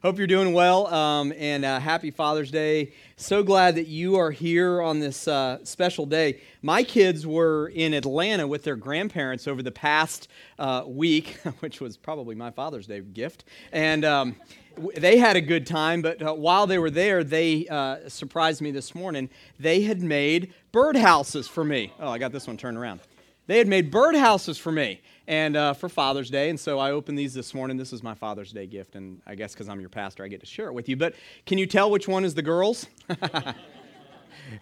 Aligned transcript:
Hope 0.00 0.16
you're 0.16 0.28
doing 0.28 0.52
well 0.52 0.86
um, 0.94 1.32
and 1.36 1.64
uh, 1.64 1.80
happy 1.80 2.12
Father's 2.12 2.52
Day. 2.52 2.92
So 3.16 3.42
glad 3.42 3.74
that 3.74 3.88
you 3.88 4.14
are 4.14 4.30
here 4.30 4.80
on 4.80 5.00
this 5.00 5.26
uh, 5.26 5.58
special 5.64 6.06
day. 6.06 6.40
My 6.62 6.84
kids 6.84 7.26
were 7.26 7.66
in 7.74 7.92
Atlanta 7.94 8.46
with 8.46 8.62
their 8.62 8.76
grandparents 8.76 9.48
over 9.48 9.60
the 9.60 9.72
past 9.72 10.28
uh, 10.56 10.84
week, 10.86 11.38
which 11.58 11.80
was 11.80 11.96
probably 11.96 12.36
my 12.36 12.52
Father's 12.52 12.86
Day 12.86 13.00
gift. 13.00 13.42
And 13.72 14.04
um, 14.04 14.36
they 14.96 15.18
had 15.18 15.34
a 15.34 15.40
good 15.40 15.66
time, 15.66 16.00
but 16.00 16.22
uh, 16.22 16.32
while 16.32 16.68
they 16.68 16.78
were 16.78 16.90
there, 16.90 17.24
they 17.24 17.66
uh, 17.66 18.08
surprised 18.08 18.62
me 18.62 18.70
this 18.70 18.94
morning. 18.94 19.28
They 19.58 19.82
had 19.82 20.00
made 20.00 20.54
birdhouses 20.72 21.48
for 21.48 21.64
me. 21.64 21.92
Oh, 21.98 22.08
I 22.08 22.18
got 22.18 22.30
this 22.30 22.46
one 22.46 22.56
turned 22.56 22.78
around. 22.78 23.00
They 23.48 23.56
had 23.56 23.66
made 23.66 23.90
birdhouses 23.90 24.60
for 24.60 24.70
me 24.70 25.00
and 25.26 25.56
uh, 25.56 25.72
for 25.72 25.88
Father's 25.88 26.28
Day. 26.28 26.50
And 26.50 26.60
so 26.60 26.78
I 26.78 26.92
opened 26.92 27.18
these 27.18 27.32
this 27.32 27.54
morning. 27.54 27.78
This 27.78 27.94
is 27.94 28.02
my 28.02 28.12
Father's 28.12 28.52
Day 28.52 28.66
gift, 28.66 28.94
and 28.94 29.22
I 29.26 29.34
guess 29.34 29.54
because 29.54 29.70
I'm 29.70 29.80
your 29.80 29.88
pastor, 29.88 30.22
I 30.22 30.28
get 30.28 30.40
to 30.40 30.46
share 30.46 30.68
it 30.68 30.74
with 30.74 30.86
you. 30.86 30.96
But 30.96 31.14
can 31.46 31.56
you 31.56 31.66
tell 31.66 31.90
which 31.90 32.06
one 32.06 32.26
is 32.26 32.34
the 32.34 32.42
girls? 32.42 32.86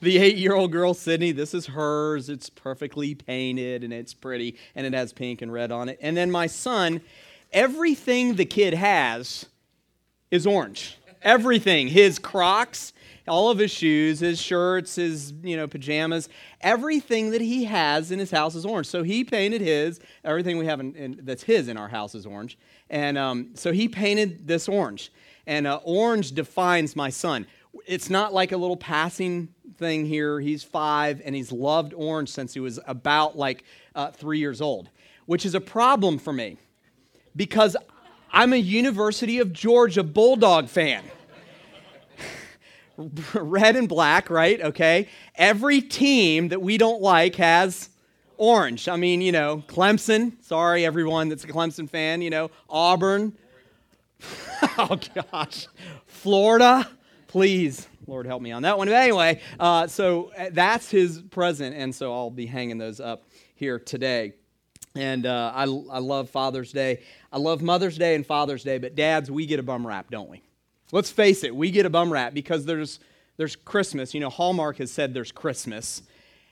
the 0.01 0.19
eight 0.19 0.37
year 0.37 0.55
old 0.55 0.71
girl, 0.71 0.95
Sydney, 0.95 1.33
this 1.33 1.53
is 1.53 1.67
hers. 1.67 2.29
It's 2.29 2.49
perfectly 2.49 3.17
painted 3.17 3.83
and 3.83 3.93
it's 3.93 4.15
pretty, 4.15 4.57
and 4.77 4.87
it 4.87 4.95
has 4.95 5.13
pink 5.13 5.43
and 5.43 5.53
red 5.53 5.73
on 5.73 5.89
it. 5.89 5.99
And 6.01 6.17
then 6.17 6.31
my 6.31 6.47
son, 6.47 7.01
everything 7.53 8.37
the 8.37 8.47
kid 8.47 8.73
has 8.73 9.47
is 10.31 10.47
orange. 10.47 10.97
Everything. 11.23 11.89
His 11.89 12.19
Crocs, 12.19 12.93
all 13.29 13.51
of 13.51 13.59
his 13.59 13.71
shoes, 13.71 14.21
his 14.21 14.41
shirts, 14.41 14.97
his 14.97 15.33
you 15.43 15.57
know 15.57 15.67
pajamas, 15.67 16.29
everything 16.61 17.31
that 17.31 17.41
he 17.41 17.65
has 17.65 18.11
in 18.11 18.19
his 18.19 18.31
house 18.31 18.55
is 18.55 18.65
orange. 18.65 18.87
So 18.87 19.03
he 19.03 19.25
painted 19.25 19.61
his. 19.61 20.01
Everything 20.25 20.59
we 20.59 20.67
have 20.67 20.81
in, 20.81 20.95
in, 20.95 21.21
that's 21.23 21.43
his 21.43 21.69
in 21.69 21.77
our 21.77 21.89
house 21.89 22.15
is 22.15 22.27
orange, 22.27 22.59
and 22.91 23.19
um, 23.19 23.51
so 23.55 23.73
he 23.73 23.89
painted 23.89 24.47
this 24.47 24.69
orange. 24.69 25.13
And 25.49 25.67
uh, 25.67 25.79
orange 25.85 26.33
defines 26.33 26.97
my 26.97 27.09
son. 27.09 27.47
It's 27.87 28.11
not 28.11 28.35
like 28.35 28.51
a 28.51 28.57
little 28.57 28.77
passing 28.77 29.49
thing 29.79 30.05
here. 30.05 30.41
He's 30.41 30.65
five, 30.65 31.23
and 31.25 31.35
he's 31.35 31.53
loved 31.53 31.95
orange 31.95 32.31
since 32.31 32.53
he 32.53 32.61
was 32.61 32.81
about 32.87 33.39
like 33.39 33.65
uh, 33.95 34.11
three 34.11 34.39
years 34.39 34.61
old, 34.61 34.89
which 35.27 35.47
is 35.47 35.55
a 35.55 35.61
problem 35.61 36.19
for 36.19 36.33
me 36.33 36.57
because 37.37 37.77
I'm 38.33 38.53
a 38.53 38.57
University 38.57 39.39
of 39.39 39.53
Georgia 39.53 40.03
Bulldog 40.03 40.69
fan. 40.69 41.05
red 43.35 43.77
and 43.77 43.89
black, 43.89 44.31
right? 44.31 44.61
Okay. 44.61 45.09
Every 45.35 45.81
team 45.81 46.49
that 46.49 46.63
we 46.63 46.79
don't 46.79 47.01
like 47.01 47.37
has 47.37 47.91
orange. 48.37 48.89
I 48.89 48.97
mean, 48.97 49.21
you 49.21 49.33
know, 49.33 49.63
Clemson. 49.69 50.43
Sorry, 50.43 50.85
everyone 50.85 51.29
that's 51.29 51.45
a 51.45 51.49
Clemson 51.49 51.89
fan. 51.89 52.23
You 52.23 52.31
know, 52.31 52.51
Auburn. 52.69 53.37
oh 54.79 54.99
gosh, 55.33 55.67
Florida. 56.07 56.89
Please, 57.29 57.87
Lord, 58.07 58.27
help 58.27 58.41
me 58.41 58.53
on 58.53 58.63
that 58.63 58.79
one. 58.79 58.89
But 58.89 58.95
anyway, 58.95 59.41
uh, 59.61 59.87
so 59.89 60.33
uh, 60.39 60.51
that's 60.53 60.91
his 60.91 61.21
present, 61.23 61.77
and 61.77 61.95
so 61.95 62.13
I'll 62.13 62.31
be 62.31 62.47
hanging 62.47 62.79
those 62.79 62.99
up 63.01 63.29
here 63.55 63.79
today. 63.79 64.35
And 64.97 65.27
uh, 65.27 65.53
I, 65.55 65.63
I 65.63 65.99
love 65.99 66.31
Father's 66.31 66.73
Day. 66.73 67.03
I 67.31 67.39
love 67.39 67.61
Mother's 67.61 67.99
Day 67.99 68.15
and 68.15 68.25
Father's 68.25 68.65
Day, 68.65 68.79
but 68.79 68.95
dads, 68.95 69.31
we 69.31 69.45
get 69.47 69.61
a 69.61 69.63
bum 69.63 69.87
rap, 69.87 70.11
don't 70.11 70.31
we? 70.31 70.43
Let's 70.93 71.11
face 71.11 71.45
it, 71.45 71.55
we 71.55 71.71
get 71.71 71.85
a 71.85 71.91
bum 71.91 72.13
rap 72.13 72.33
because 72.33 72.65
there's, 72.65 73.01
there's 73.37 73.57
Christmas. 73.57 74.15
You 74.15 74.21
know, 74.21 74.31
Hallmark 74.31 74.79
has 74.79 74.91
said 74.91 75.13
there's 75.13 75.33
Christmas, 75.33 76.03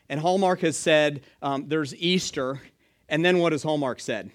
and 0.09 0.21
Hallmark 0.21 0.61
has 0.61 0.77
said 0.77 1.23
um, 1.41 1.69
there's 1.69 1.95
Easter, 1.95 2.61
and 3.09 3.25
then 3.25 3.39
what 3.39 3.53
has 3.53 3.63
Hallmark 3.63 4.01
said? 4.01 4.31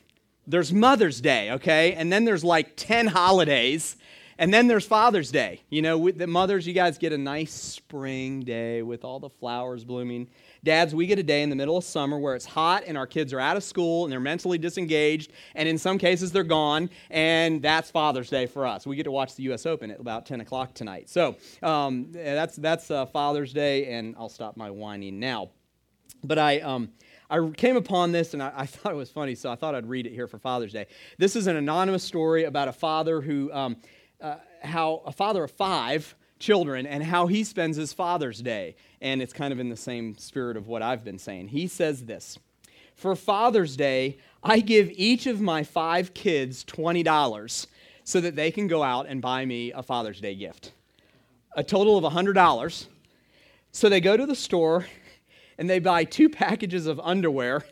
There's 0.48 0.74
Mother's 0.74 1.22
Day, 1.22 1.52
okay? 1.52 1.94
And 1.94 2.12
then 2.12 2.26
there's 2.26 2.44
like 2.44 2.76
10 2.76 3.08
holidays, 3.08 3.98
and 4.40 4.54
then 4.54 4.68
there's 4.68 4.86
Father's 4.86 5.32
Day. 5.32 5.62
You 5.70 5.82
know, 5.82 5.98
with 5.98 6.18
the 6.18 6.28
mothers, 6.28 6.66
you 6.66 6.74
guys 6.74 6.98
get 6.98 7.14
a 7.14 7.18
nice 7.18 7.54
spring 7.54 8.40
day 8.42 8.82
with 8.82 9.04
all 9.04 9.20
the 9.20 9.30
flowers 9.30 9.84
blooming. 9.84 10.30
Dads, 10.64 10.94
we 10.94 11.08
get 11.08 11.20
a 11.20 11.24
day 11.24 11.42
in 11.42 11.50
the 11.50 11.56
middle 11.56 11.78
of 11.78 11.84
summer 11.84 12.18
where 12.18 12.36
it's 12.36 12.46
hot 12.46 12.84
and 12.86 12.98
our 12.98 13.08
kids 13.08 13.32
are 13.34 13.40
out 13.40 13.56
of 13.56 13.64
school 13.64 14.04
and 14.04 14.12
they're 14.12 14.20
mentally 14.20 14.58
disengaged, 14.58 15.32
and 15.56 15.70
in 15.70 15.78
some 15.78 15.98
cases 15.98 16.32
they're 16.32 16.44
gone, 16.44 16.90
and 17.10 17.62
that's 17.62 17.90
Father's 17.92 18.30
Day 18.30 18.46
for 18.46 18.66
us. 18.66 18.86
We 18.86 18.96
get 18.96 19.04
to 19.04 19.12
watch 19.12 19.36
the 19.36 19.44
U.S. 19.44 19.66
Open 19.66 19.92
at 19.92 20.00
about 20.00 20.26
10 20.26 20.42
o'clock 20.42 20.74
tonight. 20.74 21.10
So 21.10 21.38
um, 21.64 22.08
that's, 22.12 22.56
that's 22.58 22.92
uh, 22.92 23.06
Father's 23.06 23.54
Day, 23.54 23.94
and 23.94 24.16
I'll 24.18 24.30
stop 24.30 24.58
my 24.58 24.70
whining 24.70 25.20
now. 25.20 25.50
But 26.24 26.40
I. 26.40 26.60
Um, 26.60 26.90
I 27.32 27.48
came 27.52 27.78
upon 27.78 28.12
this 28.12 28.34
and 28.34 28.42
I, 28.42 28.52
I, 28.56 28.66
thought 28.66 28.92
it 28.92 28.96
was 28.96 29.12
funny, 29.12 29.36
so 29.36 29.52
I 29.52 29.56
thought 29.56 29.76
I'd 29.76 29.88
read 29.88 30.08
it 30.08 30.14
here 30.14 30.28
for 30.28 30.40
Father's 30.40 30.74
Day. 30.74 30.88
This 31.20 31.36
is 31.36 31.46
an 31.46 31.58
anonymous 31.58 32.04
story 32.04 32.46
about 32.46 32.68
a 32.68 32.74
father 32.74 33.22
who, 33.22 33.54
um, 33.54 33.78
uh, 34.20 34.38
how 34.64 35.04
a 35.06 35.12
father 35.12 35.44
of 35.44 35.52
five 35.52 36.16
children 36.40 36.86
and 36.86 37.04
how 37.04 37.28
he 37.28 37.44
spends 37.44 37.78
his 37.78 37.94
Father's 37.94 38.42
Day. 38.42 38.76
And 39.02 39.22
it's 39.22 39.34
kind 39.34 39.54
of 39.54 39.60
in 39.60 39.70
the 39.70 39.78
same 39.78 40.18
spirit 40.18 40.58
of 40.58 40.68
what 40.68 40.82
I've 40.82 41.04
been 41.04 41.20
saying. 41.20 41.50
He 41.50 41.68
says 41.68 42.06
this 42.06 42.40
For 42.96 43.16
Father's 43.16 43.76
Day, 43.76 44.18
I 44.42 44.62
give 44.62 44.90
each 44.96 45.28
of 45.28 45.42
my 45.42 45.64
five 45.64 46.14
kids 46.14 46.64
$20 46.64 47.68
so 48.04 48.22
that 48.22 48.36
they 48.36 48.52
can 48.52 48.68
go 48.68 48.82
out 48.82 49.08
and 49.08 49.22
buy 49.22 49.46
me 49.46 49.72
a 49.72 49.84
Father's 49.84 50.22
Day 50.22 50.34
gift. 50.34 50.72
A 51.56 51.64
total 51.64 51.98
of 51.98 52.12
$100. 52.12 52.88
So 53.72 53.90
they 53.90 54.02
go 54.02 54.18
to 54.18 54.26
the 54.26 54.36
store 54.36 54.88
and 55.58 55.70
they 55.70 55.80
buy 55.80 56.06
two 56.06 56.30
packages 56.30 56.88
of 56.88 57.00
underwear, 57.02 57.66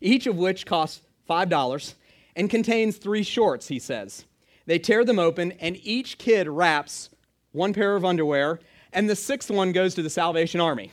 each 0.00 0.26
of 0.26 0.36
which 0.36 0.64
costs 0.64 1.02
$5 1.28 1.94
and 2.36 2.48
contains 2.48 2.96
three 2.96 3.22
shorts, 3.22 3.68
he 3.68 3.78
says. 3.78 4.24
They 4.66 4.78
tear 4.78 5.04
them 5.04 5.18
open, 5.18 5.52
and 5.52 5.78
each 5.82 6.16
kid 6.18 6.48
wraps 6.48 7.10
one 7.54 7.72
pair 7.72 7.96
of 7.96 8.04
underwear, 8.04 8.60
and 8.92 9.08
the 9.08 9.16
sixth 9.16 9.50
one 9.50 9.72
goes 9.72 9.94
to 9.94 10.02
the 10.02 10.10
Salvation 10.10 10.60
Army. 10.60 10.92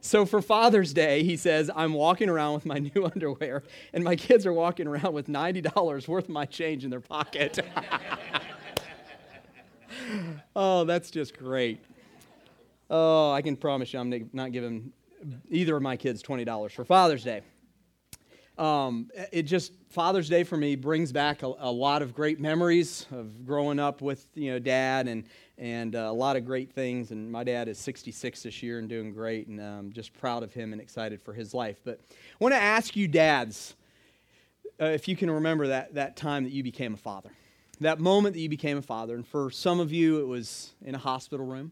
So 0.00 0.24
for 0.24 0.40
Father's 0.40 0.92
Day, 0.92 1.24
he 1.24 1.36
says, 1.36 1.70
I'm 1.74 1.92
walking 1.92 2.28
around 2.28 2.54
with 2.54 2.66
my 2.66 2.78
new 2.94 3.04
underwear, 3.04 3.64
and 3.92 4.04
my 4.04 4.16
kids 4.16 4.46
are 4.46 4.52
walking 4.52 4.86
around 4.86 5.12
with 5.12 5.26
$90 5.26 6.08
worth 6.08 6.24
of 6.24 6.30
my 6.30 6.46
change 6.46 6.84
in 6.84 6.90
their 6.90 7.00
pocket. 7.00 7.58
oh, 10.56 10.84
that's 10.84 11.10
just 11.10 11.36
great. 11.36 11.80
Oh, 12.88 13.32
I 13.32 13.42
can 13.42 13.56
promise 13.56 13.92
you 13.92 13.98
I'm 13.98 14.30
not 14.32 14.52
giving 14.52 14.92
either 15.50 15.76
of 15.76 15.82
my 15.82 15.96
kids 15.96 16.22
$20 16.22 16.70
for 16.70 16.84
Father's 16.84 17.24
Day. 17.24 17.42
Um, 18.58 19.10
it 19.30 19.42
just 19.42 19.72
Father's 19.88 20.28
Day 20.28 20.42
for 20.42 20.56
me 20.56 20.74
brings 20.74 21.12
back 21.12 21.44
a, 21.44 21.46
a, 21.46 21.70
lot 21.70 22.02
of 22.02 22.12
great 22.12 22.40
memories 22.40 23.06
of 23.12 23.46
growing 23.46 23.78
up 23.78 24.02
with 24.02 24.26
you 24.34 24.50
know 24.50 24.58
dad 24.58 25.06
and 25.06 25.24
and 25.58 25.94
uh, 25.94 26.00
a 26.00 26.12
lot 26.12 26.34
of 26.34 26.44
great 26.44 26.72
things. 26.72 27.12
And 27.12 27.30
my 27.30 27.44
dad 27.44 27.68
is 27.68 27.78
66 27.78 28.42
this 28.42 28.62
year 28.62 28.80
and 28.80 28.88
doing 28.88 29.12
great, 29.12 29.46
and 29.46 29.60
I'm 29.60 29.78
um, 29.78 29.92
just 29.92 30.12
proud 30.12 30.42
of 30.42 30.52
him 30.52 30.72
and 30.72 30.82
excited 30.82 31.22
for 31.22 31.32
his 31.32 31.54
life. 31.54 31.78
But 31.84 32.00
I 32.10 32.14
want 32.40 32.52
to 32.52 32.60
ask 32.60 32.96
you, 32.96 33.06
dads, 33.06 33.76
uh, 34.80 34.86
if 34.86 35.06
you 35.06 35.14
can 35.14 35.30
remember 35.30 35.68
that 35.68 35.94
that 35.94 36.16
time 36.16 36.42
that 36.42 36.52
you 36.52 36.64
became 36.64 36.94
a 36.94 36.98
father, 36.98 37.30
that 37.80 38.00
moment 38.00 38.34
that 38.34 38.40
you 38.40 38.48
became 38.48 38.78
a 38.78 38.82
father. 38.82 39.14
And 39.14 39.26
for 39.26 39.52
some 39.52 39.78
of 39.78 39.92
you, 39.92 40.18
it 40.20 40.26
was 40.26 40.74
in 40.84 40.96
a 40.96 40.98
hospital 40.98 41.46
room. 41.46 41.70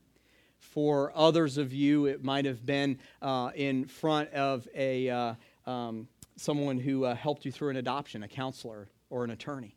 For 0.61 1.13
others 1.17 1.59
of 1.59 1.73
you, 1.73 2.07
it 2.07 2.23
might 2.23 2.45
have 2.45 2.65
been 2.65 2.99
uh, 3.21 3.51
in 3.57 3.87
front 3.87 4.31
of 4.31 4.69
a 4.75 5.11
uh, 5.11 5.35
um, 5.67 6.07
someone 6.37 6.79
who 6.79 7.05
uh, 7.05 7.15
helped 7.15 7.45
you 7.45 7.53
through 7.53 7.71
an 7.71 7.77
adoption, 7.77 8.23
a 8.23 8.29
counselor 8.29 8.89
or 9.11 9.25
an 9.25 9.31
attorney. 9.31 9.77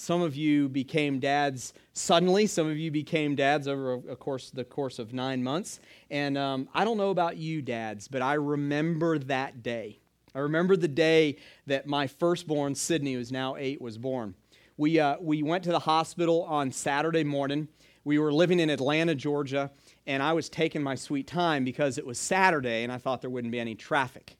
Some 0.00 0.22
of 0.22 0.36
you 0.36 0.68
became 0.68 1.18
dads 1.18 1.74
suddenly. 1.92 2.46
Some 2.46 2.68
of 2.68 2.78
you 2.78 2.92
became 2.92 3.34
dads 3.34 3.66
over, 3.66 3.94
of 3.94 4.18
course, 4.20 4.50
the 4.50 4.62
course 4.62 5.00
of 5.00 5.12
nine 5.12 5.42
months. 5.42 5.80
And 6.08 6.38
um, 6.38 6.68
I 6.72 6.84
don't 6.84 6.98
know 6.98 7.10
about 7.10 7.36
you, 7.36 7.62
dads, 7.62 8.06
but 8.06 8.22
I 8.22 8.34
remember 8.34 9.18
that 9.18 9.64
day. 9.64 9.98
I 10.36 10.38
remember 10.38 10.76
the 10.76 10.86
day 10.86 11.36
that 11.66 11.88
my 11.88 12.06
firstborn, 12.06 12.76
Sydney, 12.76 13.14
who's 13.14 13.32
now 13.32 13.56
eight, 13.56 13.80
was 13.80 13.98
born. 13.98 14.36
We, 14.76 15.00
uh, 15.00 15.16
we 15.20 15.42
went 15.42 15.64
to 15.64 15.72
the 15.72 15.80
hospital 15.80 16.44
on 16.44 16.70
Saturday 16.70 17.24
morning. 17.24 17.66
We 18.04 18.20
were 18.20 18.32
living 18.32 18.60
in 18.60 18.70
Atlanta, 18.70 19.16
Georgia, 19.16 19.72
and 20.06 20.22
I 20.22 20.32
was 20.32 20.48
taking 20.48 20.80
my 20.80 20.94
sweet 20.94 21.26
time 21.26 21.64
because 21.64 21.98
it 21.98 22.06
was 22.06 22.18
Saturday 22.18 22.84
and 22.84 22.92
I 22.92 22.98
thought 22.98 23.20
there 23.20 23.30
wouldn't 23.30 23.50
be 23.50 23.58
any 23.58 23.74
traffic 23.74 24.36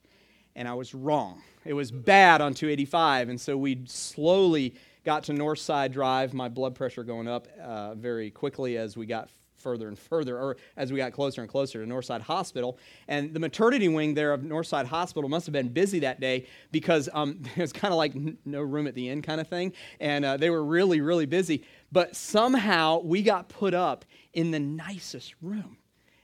and 0.58 0.66
I 0.66 0.74
was 0.74 0.92
wrong. 0.92 1.40
It 1.64 1.72
was 1.72 1.90
bad 1.92 2.40
on 2.40 2.52
285, 2.52 3.28
and 3.28 3.40
so 3.40 3.56
we 3.56 3.84
slowly 3.86 4.74
got 5.04 5.22
to 5.24 5.32
Northside 5.32 5.92
Drive, 5.92 6.34
my 6.34 6.48
blood 6.48 6.74
pressure 6.74 7.04
going 7.04 7.28
up 7.28 7.46
uh, 7.62 7.94
very 7.94 8.30
quickly 8.30 8.76
as 8.76 8.96
we 8.96 9.06
got 9.06 9.30
further 9.56 9.86
and 9.86 9.96
further, 9.96 10.36
or 10.36 10.56
as 10.76 10.92
we 10.92 10.98
got 10.98 11.12
closer 11.12 11.42
and 11.42 11.50
closer 11.50 11.84
to 11.84 11.90
Northside 11.90 12.20
Hospital. 12.20 12.76
And 13.06 13.32
the 13.32 13.40
maternity 13.40 13.88
wing 13.88 14.14
there 14.14 14.32
of 14.32 14.40
Northside 14.42 14.86
Hospital 14.86 15.28
must 15.28 15.46
have 15.46 15.52
been 15.52 15.68
busy 15.68 16.00
that 16.00 16.20
day 16.20 16.46
because 16.72 17.08
um, 17.12 17.40
it 17.56 17.60
was 17.60 17.72
kind 17.72 17.92
of 17.92 17.98
like 17.98 18.14
no 18.44 18.60
room 18.60 18.88
at 18.88 18.94
the 18.94 19.08
end 19.08 19.22
kind 19.22 19.40
of 19.40 19.46
thing. 19.46 19.72
And 20.00 20.24
uh, 20.24 20.36
they 20.36 20.50
were 20.50 20.64
really, 20.64 21.00
really 21.00 21.26
busy. 21.26 21.64
But 21.92 22.16
somehow 22.16 23.00
we 23.00 23.22
got 23.22 23.48
put 23.48 23.74
up 23.74 24.04
in 24.34 24.50
the 24.50 24.60
nicest 24.60 25.34
room 25.40 25.77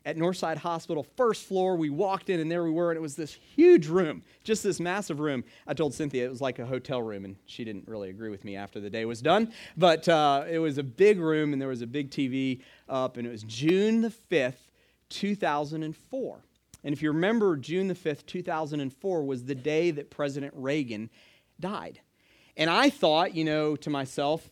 at 0.04 0.16
Northside 0.16 0.58
Hospital, 0.58 1.06
first 1.16 1.46
floor. 1.46 1.76
We 1.76 1.90
walked 1.90 2.28
in, 2.30 2.40
and 2.40 2.50
there 2.50 2.62
we 2.62 2.70
were, 2.70 2.90
and 2.90 2.98
it 2.98 3.00
was 3.00 3.16
this 3.16 3.32
huge 3.32 3.86
room, 3.86 4.22
just 4.42 4.62
this 4.62 4.80
massive 4.80 5.20
room. 5.20 5.44
I 5.66 5.74
told 5.74 5.94
Cynthia 5.94 6.26
it 6.26 6.30
was 6.30 6.40
like 6.40 6.58
a 6.58 6.66
hotel 6.66 7.02
room, 7.02 7.24
and 7.24 7.36
she 7.46 7.64
didn't 7.64 7.88
really 7.88 8.10
agree 8.10 8.30
with 8.30 8.44
me 8.44 8.56
after 8.56 8.80
the 8.80 8.90
day 8.90 9.04
was 9.04 9.22
done. 9.22 9.52
But 9.76 10.08
uh, 10.08 10.44
it 10.48 10.58
was 10.58 10.78
a 10.78 10.82
big 10.82 11.18
room, 11.20 11.52
and 11.52 11.60
there 11.60 11.68
was 11.68 11.82
a 11.82 11.86
big 11.86 12.10
TV 12.10 12.60
up, 12.88 13.16
and 13.16 13.26
it 13.26 13.30
was 13.30 13.42
June 13.44 14.02
the 14.02 14.12
5th, 14.30 14.70
2004. 15.08 16.44
And 16.84 16.92
if 16.92 17.02
you 17.02 17.10
remember, 17.10 17.56
June 17.56 17.88
the 17.88 17.94
5th, 17.94 18.26
2004 18.26 19.24
was 19.24 19.44
the 19.44 19.54
day 19.54 19.90
that 19.90 20.10
President 20.10 20.52
Reagan 20.54 21.08
died. 21.58 22.00
And 22.56 22.68
I 22.68 22.90
thought, 22.90 23.34
you 23.34 23.44
know, 23.44 23.74
to 23.76 23.90
myself, 23.90 24.50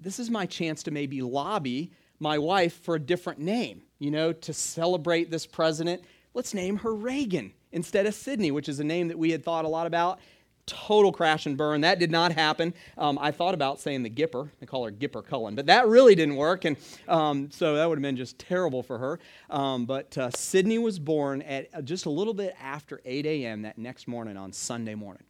this 0.00 0.18
is 0.18 0.30
my 0.30 0.46
chance 0.46 0.82
to 0.84 0.90
maybe 0.90 1.22
lobby 1.22 1.92
my 2.18 2.38
wife 2.38 2.80
for 2.82 2.94
a 2.94 3.00
different 3.00 3.38
name, 3.38 3.82
you 4.04 4.10
know, 4.10 4.34
to 4.34 4.52
celebrate 4.52 5.30
this 5.30 5.46
president. 5.46 6.04
Let's 6.34 6.52
name 6.52 6.76
her 6.78 6.94
Reagan 6.94 7.54
instead 7.72 8.04
of 8.04 8.14
Sydney, 8.14 8.50
which 8.50 8.68
is 8.68 8.78
a 8.78 8.84
name 8.84 9.08
that 9.08 9.18
we 9.18 9.30
had 9.30 9.42
thought 9.42 9.64
a 9.64 9.68
lot 9.68 9.86
about. 9.86 10.20
Total 10.66 11.10
crash 11.10 11.46
and 11.46 11.56
burn. 11.56 11.80
That 11.80 11.98
did 11.98 12.10
not 12.10 12.32
happen. 12.32 12.74
Um, 12.98 13.18
I 13.18 13.30
thought 13.30 13.54
about 13.54 13.80
saying 13.80 14.02
the 14.02 14.10
Gipper. 14.10 14.50
I 14.60 14.66
call 14.66 14.84
her 14.84 14.90
Gipper 14.90 15.24
Cullen, 15.24 15.54
but 15.54 15.66
that 15.66 15.88
really 15.88 16.14
didn't 16.14 16.36
work. 16.36 16.66
And 16.66 16.76
um, 17.08 17.50
so 17.50 17.76
that 17.76 17.88
would 17.88 17.96
have 17.96 18.02
been 18.02 18.16
just 18.16 18.38
terrible 18.38 18.82
for 18.82 18.98
her. 18.98 19.18
Um, 19.48 19.86
but 19.86 20.16
uh, 20.18 20.30
Sydney 20.30 20.78
was 20.78 20.98
born 20.98 21.40
at 21.40 21.84
just 21.86 22.04
a 22.04 22.10
little 22.10 22.34
bit 22.34 22.54
after 22.60 23.00
8 23.06 23.24
a.m. 23.24 23.62
that 23.62 23.78
next 23.78 24.06
morning 24.06 24.36
on 24.36 24.52
Sunday 24.52 24.94
morning. 24.94 25.24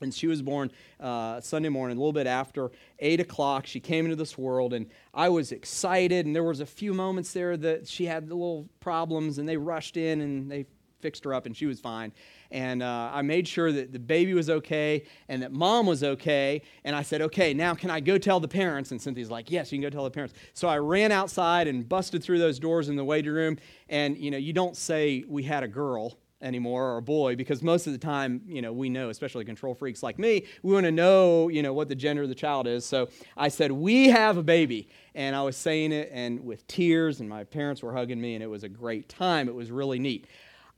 And 0.00 0.12
she 0.12 0.26
was 0.26 0.42
born 0.42 0.70
uh, 1.00 1.40
Sunday 1.40 1.68
morning, 1.68 1.96
a 1.96 2.00
little 2.00 2.12
bit 2.12 2.26
after 2.26 2.70
8 2.98 3.20
o'clock. 3.20 3.66
She 3.66 3.80
came 3.80 4.04
into 4.04 4.16
this 4.16 4.36
world, 4.36 4.74
and 4.74 4.86
I 5.14 5.28
was 5.28 5.52
excited. 5.52 6.26
And 6.26 6.34
there 6.34 6.44
was 6.44 6.60
a 6.60 6.66
few 6.66 6.92
moments 6.92 7.32
there 7.32 7.56
that 7.56 7.88
she 7.88 8.04
had 8.04 8.28
little 8.28 8.68
problems, 8.80 9.38
and 9.38 9.48
they 9.48 9.56
rushed 9.56 9.96
in 9.96 10.20
and 10.20 10.50
they 10.50 10.66
fixed 11.00 11.24
her 11.24 11.34
up, 11.34 11.46
and 11.46 11.56
she 11.56 11.66
was 11.66 11.80
fine. 11.80 12.12
And 12.50 12.82
uh, 12.82 13.10
I 13.12 13.22
made 13.22 13.46
sure 13.48 13.72
that 13.72 13.92
the 13.92 13.98
baby 13.98 14.34
was 14.34 14.48
okay 14.48 15.04
and 15.28 15.42
that 15.42 15.52
mom 15.52 15.86
was 15.86 16.02
okay. 16.02 16.62
And 16.84 16.94
I 16.94 17.02
said, 17.02 17.22
okay, 17.22 17.54
now 17.54 17.74
can 17.74 17.90
I 17.90 18.00
go 18.00 18.18
tell 18.18 18.40
the 18.40 18.48
parents? 18.48 18.92
And 18.92 19.00
Cynthia's 19.00 19.30
like, 19.30 19.50
yes, 19.50 19.72
you 19.72 19.78
can 19.78 19.82
go 19.82 19.90
tell 19.90 20.04
the 20.04 20.10
parents. 20.10 20.34
So 20.54 20.68
I 20.68 20.78
ran 20.78 21.12
outside 21.12 21.68
and 21.68 21.88
busted 21.88 22.22
through 22.22 22.38
those 22.38 22.58
doors 22.58 22.88
in 22.88 22.96
the 22.96 23.04
waiting 23.04 23.32
room. 23.32 23.58
And, 23.88 24.16
you 24.16 24.30
know, 24.30 24.38
you 24.38 24.52
don't 24.52 24.76
say 24.76 25.24
we 25.28 25.42
had 25.42 25.62
a 25.62 25.68
girl 25.68 26.18
anymore 26.42 26.92
or 26.92 26.96
a 26.98 27.02
boy 27.02 27.34
because 27.34 27.62
most 27.62 27.86
of 27.86 27.94
the 27.94 27.98
time 27.98 28.42
you 28.46 28.60
know 28.60 28.72
we 28.72 28.90
know 28.90 29.08
especially 29.08 29.44
control 29.44 29.74
freaks 29.74 30.02
like 30.02 30.18
me 30.18 30.44
we 30.62 30.72
want 30.72 30.84
to 30.84 30.92
know 30.92 31.48
you 31.48 31.62
know 31.62 31.72
what 31.72 31.88
the 31.88 31.94
gender 31.94 32.22
of 32.22 32.28
the 32.28 32.34
child 32.34 32.66
is 32.66 32.84
so 32.84 33.08
i 33.38 33.48
said 33.48 33.72
we 33.72 34.08
have 34.10 34.36
a 34.36 34.42
baby 34.42 34.86
and 35.14 35.34
i 35.34 35.42
was 35.42 35.56
saying 35.56 35.92
it 35.92 36.10
and 36.12 36.44
with 36.44 36.66
tears 36.66 37.20
and 37.20 37.28
my 37.28 37.42
parents 37.42 37.82
were 37.82 37.92
hugging 37.94 38.20
me 38.20 38.34
and 38.34 38.42
it 38.42 38.48
was 38.48 38.64
a 38.64 38.68
great 38.68 39.08
time 39.08 39.48
it 39.48 39.54
was 39.54 39.70
really 39.70 39.98
neat 39.98 40.26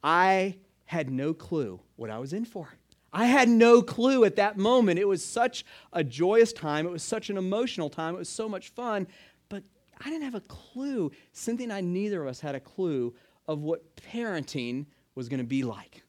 i 0.05 0.55
had 0.85 1.11
no 1.11 1.35
clue 1.35 1.81
what 1.97 2.09
i 2.09 2.19
was 2.19 2.33
in 2.33 2.45
for 2.45 2.69
I 3.11 3.25
had 3.25 3.49
no 3.49 3.81
clue 3.81 4.25
at 4.25 4.37
that 4.37 4.59
moment. 4.59 4.99
It 4.99 5.09
was 5.09 5.25
such 5.25 5.65
a 5.95 6.05
joyous 6.05 6.53
time. 6.53 6.87
It 6.87 6.91
was 6.91 7.03
such 7.03 7.31
an 7.31 7.39
emotional 7.39 7.89
time. 7.89 8.15
It 8.15 8.19
was 8.19 8.29
so 8.29 8.51
much 8.51 8.69
fun. 8.69 9.07
But 9.49 9.63
I 9.99 10.11
didn't 10.11 10.25
have 10.25 10.35
a 10.35 10.43
clue. 10.43 11.11
Cynthia 11.33 11.65
and 11.65 11.73
I, 11.73 11.81
neither 11.81 12.21
of 12.21 12.29
us 12.29 12.41
had 12.41 12.55
a 12.55 12.61
clue 12.61 13.15
of 13.47 13.63
what 13.63 13.97
parenting 13.97 14.85
was 15.19 15.29
going 15.29 15.41
to 15.41 15.45
be 15.45 15.65
like. 15.65 16.03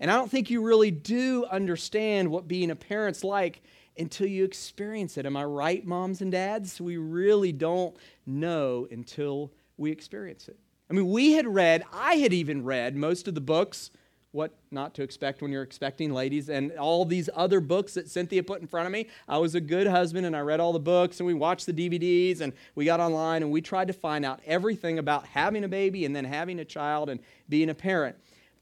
And 0.00 0.10
I 0.10 0.16
don't 0.16 0.30
think 0.30 0.50
you 0.50 0.62
really 0.62 0.90
do 0.90 1.44
understand 1.44 2.30
what 2.30 2.48
being 2.48 2.70
a 2.70 2.76
parent's 2.76 3.22
like 3.22 3.62
until 3.96 4.26
you 4.26 4.44
experience 4.44 5.18
it. 5.18 5.26
Am 5.26 5.36
I 5.36 5.44
right, 5.44 5.84
moms 5.84 6.22
and 6.22 6.32
dads? 6.32 6.80
We 6.80 6.96
really 6.96 7.52
don't 7.52 7.94
know 8.26 8.88
until 8.90 9.52
we 9.76 9.92
experience 9.92 10.48
it. 10.48 10.56
I 10.90 10.94
mean, 10.94 11.10
we 11.10 11.32
had 11.32 11.46
read, 11.46 11.84
I 11.92 12.14
had 12.14 12.32
even 12.32 12.64
read 12.64 12.96
most 12.96 13.28
of 13.28 13.34
the 13.34 13.40
books, 13.42 13.90
What 14.32 14.52
Not 14.70 14.94
to 14.94 15.02
Expect 15.02 15.42
When 15.42 15.52
You're 15.52 15.62
Expecting 15.62 16.14
Ladies, 16.14 16.48
and 16.48 16.72
all 16.72 17.04
these 17.04 17.28
other 17.34 17.60
books 17.60 17.94
that 17.94 18.08
Cynthia 18.08 18.42
put 18.42 18.62
in 18.62 18.66
front 18.66 18.86
of 18.86 18.92
me. 18.92 19.08
I 19.28 19.36
was 19.36 19.54
a 19.54 19.60
good 19.60 19.86
husband 19.86 20.24
and 20.24 20.34
I 20.34 20.40
read 20.40 20.60
all 20.60 20.72
the 20.72 20.78
books 20.78 21.20
and 21.20 21.26
we 21.26 21.34
watched 21.34 21.66
the 21.66 21.74
DVDs 21.74 22.40
and 22.40 22.54
we 22.74 22.86
got 22.86 23.00
online 23.00 23.42
and 23.42 23.52
we 23.52 23.60
tried 23.60 23.88
to 23.88 23.94
find 23.94 24.24
out 24.24 24.40
everything 24.46 24.98
about 24.98 25.26
having 25.26 25.64
a 25.64 25.68
baby 25.68 26.06
and 26.06 26.16
then 26.16 26.24
having 26.24 26.60
a 26.60 26.64
child 26.64 27.10
and 27.10 27.20
being 27.50 27.68
a 27.68 27.74
parent. 27.74 28.16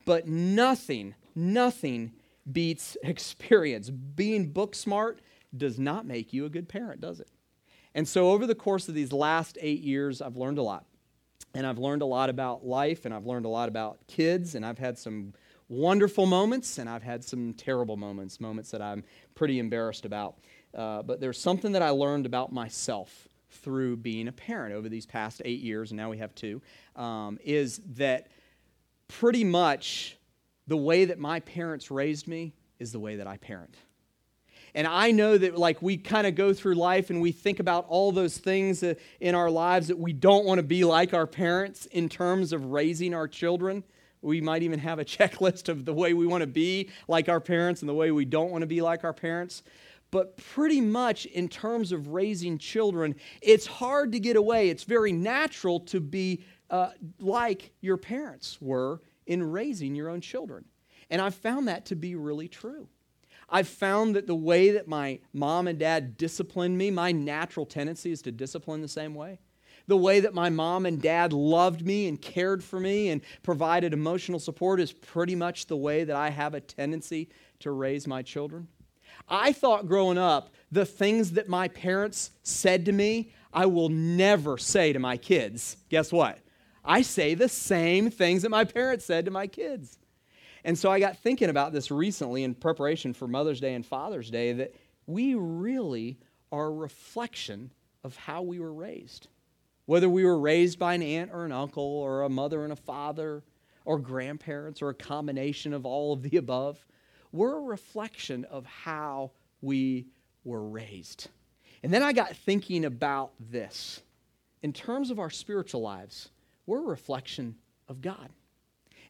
But 0.07 0.27
nothing, 0.27 1.15
nothing 1.35 2.13
beats 2.51 2.97
experience. 3.03 3.91
Being 3.91 4.51
book 4.51 4.75
smart 4.75 5.21
does 5.55 5.79
not 5.79 6.07
make 6.07 6.33
you 6.33 6.47
a 6.47 6.49
good 6.49 6.69
parent, 6.69 7.03
does 7.03 7.21
it? 7.21 7.29
And 7.95 8.09
so, 8.09 8.31
over 8.31 8.47
the 8.47 8.55
course 8.55 8.89
of 8.89 8.95
these 8.95 9.13
last 9.13 9.59
eight 9.61 9.81
years, 9.81 10.23
I've 10.23 10.37
learned 10.37 10.59
a 10.59 10.63
lot. 10.63 10.87
And 11.55 11.67
I've 11.67 11.79
learned 11.79 12.03
a 12.03 12.07
lot 12.07 12.29
about 12.29 12.67
life, 12.67 13.07
and 13.07 13.15
I've 13.15 13.27
learned 13.27 13.47
a 13.47 13.51
lot 13.51 13.69
about 13.69 14.07
kids, 14.07 14.55
and 14.55 14.65
I've 14.65 14.79
had 14.79 14.99
some 14.99 15.33
wonderful 15.69 16.27
moments, 16.27 16.79
and 16.79 16.89
I've 16.89 17.03
had 17.03 17.25
some 17.25 17.55
terrible 17.55 17.97
moments, 17.97 18.41
moments 18.41 18.71
that 18.71 18.83
I'm 18.83 19.03
pretty 19.35 19.59
embarrassed 19.59 20.05
about. 20.05 20.37
Uh, 20.75 21.03
but 21.03 21.21
there's 21.21 21.41
something 21.41 21.73
that 21.73 21.81
I 21.83 21.91
learned 21.91 22.27
about 22.27 22.53
myself 22.53 23.29
through 23.51 23.97
being 23.97 24.29
a 24.29 24.33
parent 24.33 24.75
over 24.75 24.91
these 24.91 25.07
past 25.07 25.41
eight 25.47 25.61
years, 25.61 25.91
and 25.91 25.97
now 25.97 26.11
we 26.11 26.19
have 26.19 26.35
two, 26.35 26.61
um, 26.95 27.39
is 27.43 27.81
that 27.95 28.29
pretty 29.09 29.45
much 29.45 30.17
the 30.67 30.77
way 30.77 31.05
that 31.07 31.19
my 31.19 31.41
parents 31.41 31.91
raised 31.91 32.27
me 32.27 32.53
is 32.79 32.93
the 32.93 32.99
way 32.99 33.17
that 33.17 33.27
I 33.27 33.37
parent. 33.37 33.77
And 34.75 34.87
I 34.87 35.11
know 35.11 35.39
that, 35.39 35.57
like, 35.57 35.81
we 35.81 35.97
kind 35.97 36.27
of 36.27 36.35
go 36.35 36.53
through 36.53 36.75
life 36.75 37.09
and 37.09 37.23
we 37.23 37.33
think 37.33 37.61
about 37.61 37.87
all 37.89 38.13
those 38.13 38.37
things 38.37 38.83
in 38.83 39.35
our 39.35 39.51
lives 39.51 39.89
that 39.89 39.99
we 39.99 40.13
don't 40.13 40.45
want 40.45 40.59
to 40.59 40.63
be 40.63 40.85
like 40.85 41.15
our 41.15 41.27
parents 41.27 41.87
in 41.87 42.11
terms 42.11 42.53
of 42.53 42.67
raising 42.67 43.15
our 43.15 43.27
children. 43.27 43.85
We 44.21 44.43
might 44.43 44.63
even 44.63 44.79
have 44.81 44.99
a 44.99 45.05
checklist 45.05 45.71
of 45.71 45.87
the 45.87 45.95
way 45.95 46.13
we 46.13 46.27
want 46.27 46.43
to 46.43 46.47
be 46.47 46.91
like 47.09 47.31
our 47.31 47.41
parents 47.41 47.81
and 47.81 47.89
the 47.89 47.95
way 47.95 48.11
we 48.11 48.27
don't 48.27 48.51
want 48.51 48.63
to 48.63 48.67
be 48.67 48.83
like 48.83 49.03
our 49.03 49.15
parents. 49.15 49.63
But 50.11 50.37
pretty 50.37 50.81
much 50.81 51.27
in 51.27 51.49
terms 51.49 51.91
of 51.91 52.09
raising 52.09 52.59
children, 52.59 53.17
it's 53.41 53.67
hard 53.67 54.13
to 54.13 54.21
get 54.21 54.37
away. 54.37 54.69
It's 54.69 54.85
very 54.85 55.13
natural 55.13 55.81
to 55.81 56.01
be 56.01 56.45
uh, 56.71 56.91
like 57.21 57.73
your 57.81 57.97
parents 57.97 58.59
were 58.61 59.01
in 59.27 59.51
raising 59.51 59.95
your 59.95 60.09
own 60.09 60.21
children. 60.21 60.65
And 61.11 61.21
I've 61.21 61.35
found 61.35 61.69
that 61.69 61.87
to 61.87 61.97
be 61.97 62.15
really 62.15 62.49
true. 62.49 62.89
I've 63.49 63.69
found 63.69 64.17
that 64.17 64.27
the 64.27 64.35
way 64.35 64.71
that 64.73 64.89
my 64.89 65.21
mom 65.33 65.69
and 65.69 65.79
dad 65.79 66.17
disciplined 66.17 66.77
me, 66.77 66.91
my 66.91 67.13
natural 67.13 67.65
tendency 67.65 68.11
is 68.11 68.23
to 68.23 68.33
discipline 68.33 68.83
the 68.83 68.89
same 68.89 69.15
way. 69.15 69.39
The 69.87 69.97
way 69.97 70.19
that 70.21 70.35
my 70.35 70.51
mom 70.51 70.85
and 70.85 71.01
dad 71.01 71.33
loved 71.33 71.87
me 71.87 72.09
and 72.09 72.21
cared 72.21 72.65
for 72.65 72.81
me 72.81 73.11
and 73.11 73.21
provided 73.45 73.93
emotional 73.93 74.41
support 74.41 74.81
is 74.81 74.93
pretty 74.93 75.37
much 75.37 75.67
the 75.67 75.77
way 75.77 76.03
that 76.03 76.17
I 76.17 76.31
have 76.31 76.55
a 76.55 76.61
tendency 76.61 77.29
to 77.61 77.71
raise 77.71 78.09
my 78.09 78.23
children. 78.23 78.67
I 79.29 79.53
thought 79.53 79.87
growing 79.87 80.19
up, 80.19 80.51
the 80.73 80.85
things 80.85 81.33
that 81.33 81.49
my 81.49 81.69
parents 81.69 82.33
said 82.43 82.85
to 82.87 82.93
me, 82.93 83.33
I 83.53 83.67
will 83.67 83.89
never 83.89 84.59
say 84.59 84.93
to 84.93 84.99
my 84.99 85.17
kids. 85.17 85.77
Guess 85.89 86.13
what? 86.13 86.41
I 86.87 87.03
say 87.03 87.35
the 87.35 87.49
same 87.49 88.11
things 88.11 88.43
that 88.43 88.51
my 88.51 88.65
parents 88.65 89.05
said 89.05 89.25
to 89.25 89.31
my 89.31 89.47
kids. 89.47 89.99
And 90.65 90.79
so 90.79 90.91
I 90.91 91.01
got 91.01 91.19
thinking 91.19 91.51
about 91.51 91.73
this 91.73 91.91
recently 91.91 92.45
in 92.45 92.55
preparation 92.55 93.13
for 93.13 93.29
Mother's 93.29 93.61
Day 93.61 93.75
and 93.75 93.85
Father's 93.85 94.31
Day 94.31 94.53
that 94.53 94.75
we 95.07 95.35
really 95.35 96.19
are 96.51 96.67
a 96.67 96.73
reflection 96.73 97.71
of 98.05 98.17
how 98.17 98.43
we 98.43 98.59
were 98.61 98.73
raised. 98.73 99.29
Whether 99.87 100.09
we 100.09 100.25
were 100.25 100.39
raised 100.39 100.79
by 100.79 100.95
an 100.95 101.03
aunt 101.03 101.31
or 101.33 101.45
an 101.45 101.53
uncle 101.53 101.85
or 101.85 102.23
a 102.23 102.29
mother 102.29 102.65
and 102.65 102.73
a 102.73 102.77
father 102.77 103.43
or 103.85 103.99
grandparents 103.99 104.83
or 104.83 104.89
a 104.89 104.95
combination 104.95 105.73
of 105.73 105.87
all 105.87 106.13
of 106.13 106.23
the 106.23 106.37
above, 106.37 106.85
we're 107.33 107.59
a 107.59 107.63
reflection 107.63 108.45
of 108.47 108.67
how 108.67 109.31
we 109.61 110.07
were 110.45 110.65
raised. 110.65 111.29
And 111.83 111.93
then 111.93 112.03
I 112.03 112.13
got 112.13 112.35
thinking 112.35 112.85
about 112.85 113.33
this. 113.39 114.03
In 114.63 114.73
terms 114.73 115.11
of 115.11 115.21
our 115.21 115.31
spiritual 115.31 115.83
lives, 115.83 116.31
we're 116.67 116.81
a 116.81 116.87
reflection 116.87 117.57
of 117.89 118.01
God. 118.01 118.31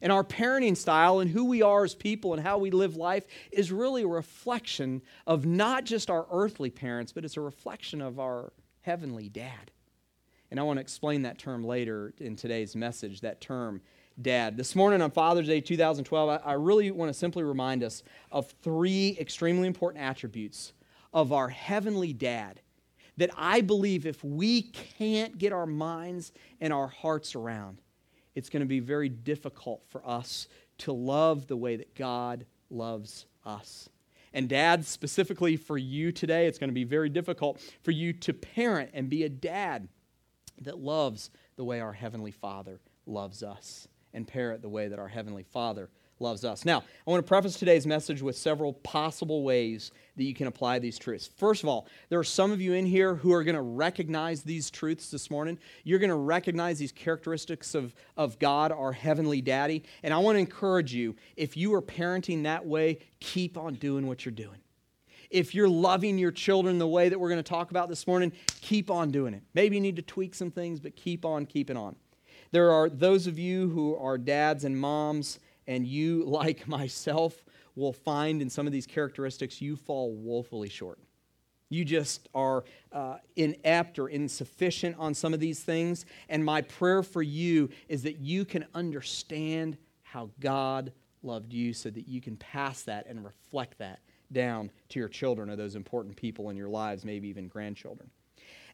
And 0.01 0.11
our 0.11 0.23
parenting 0.23 0.77
style 0.77 1.19
and 1.19 1.29
who 1.29 1.45
we 1.45 1.61
are 1.63 1.83
as 1.83 1.95
people 1.95 2.33
and 2.33 2.43
how 2.43 2.59
we 2.59 2.69
live 2.69 2.95
life 2.95 3.25
is 3.51 3.71
really 3.71 4.03
a 4.03 4.07
reflection 4.07 5.01
of 5.25 5.45
not 5.45 5.85
just 5.85 6.09
our 6.09 6.27
earthly 6.31 6.69
parents, 6.69 7.11
but 7.11 7.25
it's 7.25 7.37
a 7.37 7.41
reflection 7.41 8.01
of 8.01 8.19
our 8.19 8.53
heavenly 8.81 9.27
dad. 9.27 9.71
And 10.51 10.59
I 10.59 10.63
want 10.63 10.77
to 10.77 10.81
explain 10.81 11.23
that 11.23 11.39
term 11.39 11.63
later 11.63 12.13
in 12.19 12.35
today's 12.35 12.75
message, 12.75 13.21
that 13.21 13.41
term, 13.41 13.81
dad. 14.21 14.57
This 14.57 14.75
morning 14.75 15.01
on 15.01 15.11
Father's 15.11 15.47
Day 15.47 15.61
2012, 15.61 16.41
I 16.43 16.53
really 16.53 16.89
want 16.91 17.09
to 17.09 17.13
simply 17.13 17.43
remind 17.43 17.83
us 17.83 18.03
of 18.31 18.49
three 18.63 19.17
extremely 19.19 19.67
important 19.67 20.03
attributes 20.03 20.73
of 21.13 21.31
our 21.31 21.49
heavenly 21.49 22.13
dad 22.13 22.61
that 23.17 23.31
I 23.35 23.61
believe 23.61 24.05
if 24.05 24.23
we 24.23 24.61
can't 24.61 25.37
get 25.37 25.51
our 25.51 25.65
minds 25.65 26.31
and 26.61 26.71
our 26.71 26.87
hearts 26.87 27.35
around, 27.35 27.81
it's 28.35 28.49
going 28.49 28.61
to 28.61 28.67
be 28.67 28.79
very 28.79 29.09
difficult 29.09 29.83
for 29.89 30.07
us 30.07 30.47
to 30.79 30.91
love 30.91 31.47
the 31.47 31.57
way 31.57 31.75
that 31.75 31.95
God 31.95 32.45
loves 32.69 33.25
us. 33.45 33.89
And 34.33 34.47
dads, 34.47 34.87
specifically 34.87 35.57
for 35.57 35.77
you 35.77 36.11
today, 36.11 36.45
it's 36.45 36.59
going 36.59 36.69
to 36.69 36.73
be 36.75 36.83
very 36.83 37.09
difficult 37.09 37.59
for 37.81 37.91
you 37.91 38.13
to 38.13 38.33
parent 38.33 38.91
and 38.93 39.09
be 39.09 39.23
a 39.23 39.29
dad 39.29 39.87
that 40.61 40.77
loves 40.77 41.31
the 41.55 41.63
way 41.63 41.79
our 41.79 41.93
Heavenly 41.93 42.31
Father 42.31 42.79
loves 43.07 43.41
us 43.41 43.87
and 44.13 44.27
parent 44.27 44.61
the 44.61 44.69
way 44.69 44.87
that 44.87 44.99
our 44.99 45.07
Heavenly 45.07 45.43
Father 45.43 45.89
loves 46.19 46.43
us. 46.43 46.65
Now, 46.65 46.83
I 47.05 47.11
want 47.11 47.23
to 47.23 47.27
preface 47.27 47.55
today's 47.55 47.85
message 47.85 48.21
with 48.21 48.37
several 48.37 48.73
possible 48.73 49.43
ways 49.43 49.91
that 50.15 50.23
you 50.23 50.33
can 50.33 50.47
apply 50.47 50.79
these 50.79 50.97
truths. 50.97 51.29
First 51.37 51.63
of 51.63 51.69
all, 51.69 51.87
there 52.09 52.19
are 52.19 52.23
some 52.23 52.51
of 52.51 52.59
you 52.59 52.73
in 52.73 52.85
here 52.85 53.15
who 53.15 53.31
are 53.33 53.43
going 53.43 53.55
to 53.55 53.61
recognize 53.61 54.41
these 54.41 54.69
truths 54.69 55.11
this 55.11 55.29
morning. 55.29 55.59
You're 55.83 55.99
going 55.99 56.09
to 56.09 56.15
recognize 56.15 56.79
these 56.79 56.91
characteristics 56.91 57.75
of, 57.75 57.93
of 58.15 58.39
God, 58.39 58.71
our 58.71 58.91
Heavenly 58.91 59.41
Daddy. 59.41 59.83
And 60.03 60.13
I 60.13 60.17
want 60.17 60.35
to 60.35 60.39
encourage 60.39 60.93
you 60.93 61.15
if 61.35 61.55
you 61.55 61.73
are 61.75 61.81
parenting 61.81 62.43
that 62.43 62.65
way, 62.65 62.99
keep 63.19 63.57
on 63.57 63.75
doing 63.75 64.07
what 64.07 64.25
you're 64.25 64.31
doing. 64.31 64.59
If 65.29 65.53
you're 65.53 65.69
loving 65.69 66.17
your 66.17 66.31
children 66.31 66.79
the 66.79 66.87
way 66.87 67.09
that 67.09 67.19
we're 67.19 67.29
going 67.29 67.43
to 67.43 67.49
talk 67.49 67.69
about 67.69 67.89
this 67.89 68.07
morning, 68.07 68.31
keep 68.61 68.89
on 68.89 69.11
doing 69.11 69.33
it. 69.33 69.43
Maybe 69.53 69.75
you 69.75 69.81
need 69.81 69.97
to 69.97 70.01
tweak 70.01 70.33
some 70.33 70.51
things, 70.51 70.79
but 70.79 70.95
keep 70.95 71.25
on 71.25 71.45
keeping 71.45 71.77
on. 71.77 71.95
There 72.51 72.71
are 72.71 72.89
those 72.89 73.27
of 73.27 73.37
you 73.37 73.69
who 73.69 73.95
are 73.97 74.17
dads 74.17 74.63
and 74.63 74.79
moms 74.79 75.39
and 75.67 75.85
you, 75.85 76.23
like 76.25 76.67
myself, 76.67 77.43
will 77.75 77.93
find 77.93 78.41
in 78.41 78.49
some 78.49 78.65
of 78.65 78.73
these 78.73 78.87
characteristics 78.87 79.61
you 79.61 79.75
fall 79.75 80.13
woefully 80.13 80.69
short. 80.69 80.99
You 81.69 81.83
just 81.83 82.29
are 82.33 82.63
uh, 82.91 83.17
inept 83.35 83.99
or 83.99 84.07
insufficient 84.07 84.95
on 84.97 85.13
some 85.13 85.33
of 85.33 85.39
these 85.39 85.59
things. 85.59 86.05
And 86.29 86.43
my 86.43 86.61
prayer 86.61 87.03
for 87.03 87.21
you 87.21 87.69
is 87.89 88.03
that 88.03 88.19
you 88.19 88.45
can 88.45 88.65
understand 88.73 89.77
how 90.01 90.29
God 90.39 90.93
loved 91.23 91.53
you 91.53 91.73
so 91.73 91.89
that 91.89 92.07
you 92.07 92.21
can 92.21 92.37
pass 92.37 92.83
that 92.83 93.05
and 93.07 93.23
reflect 93.23 93.77
that 93.79 93.99
down 94.31 94.71
to 94.89 94.99
your 94.99 95.09
children 95.09 95.49
or 95.49 95.55
those 95.55 95.75
important 95.75 96.15
people 96.15 96.49
in 96.49 96.57
your 96.57 96.69
lives, 96.69 97.03
maybe 97.03 97.27
even 97.27 97.47
grandchildren. 97.47 98.09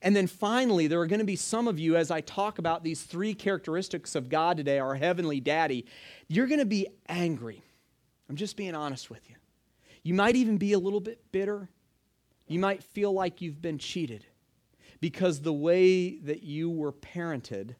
And 0.03 0.13
then 0.13 0.27
finally, 0.27 0.87
there 0.87 0.99
are 0.99 1.07
going 1.07 1.19
to 1.19 1.25
be 1.25 1.37
some 1.37 1.67
of 1.67 1.79
you, 1.79 1.95
as 1.95 2.11
I 2.11 2.19
talk 2.19 2.59
about 2.59 2.83
these 2.83 3.01
three 3.01 3.33
characteristics 3.33 4.15
of 4.15 4.27
God 4.27 4.57
today, 4.57 4.77
our 4.77 4.95
Heavenly 4.95 5.39
Daddy, 5.39 5.85
you're 6.27 6.45
going 6.45 6.59
to 6.59 6.65
be 6.65 6.87
angry. 7.07 7.63
I'm 8.29 8.35
just 8.35 8.57
being 8.57 8.75
honest 8.75 9.09
with 9.09 9.29
you. 9.29 9.37
You 10.03 10.13
might 10.13 10.35
even 10.35 10.57
be 10.57 10.73
a 10.73 10.79
little 10.79 10.99
bit 10.99 11.31
bitter. 11.31 11.69
You 12.47 12.59
might 12.59 12.83
feel 12.83 13.13
like 13.13 13.41
you've 13.41 13.61
been 13.61 13.77
cheated 13.77 14.25
because 14.99 15.39
the 15.39 15.53
way 15.53 16.17
that 16.17 16.43
you 16.43 16.69
were 16.69 16.91
parented 16.91 17.75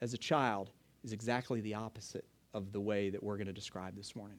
as 0.00 0.14
a 0.14 0.18
child 0.18 0.70
is 1.02 1.12
exactly 1.12 1.60
the 1.60 1.74
opposite 1.74 2.24
of 2.54 2.70
the 2.70 2.80
way 2.80 3.10
that 3.10 3.20
we're 3.20 3.36
going 3.36 3.48
to 3.48 3.52
describe 3.52 3.96
this 3.96 4.14
morning. 4.14 4.38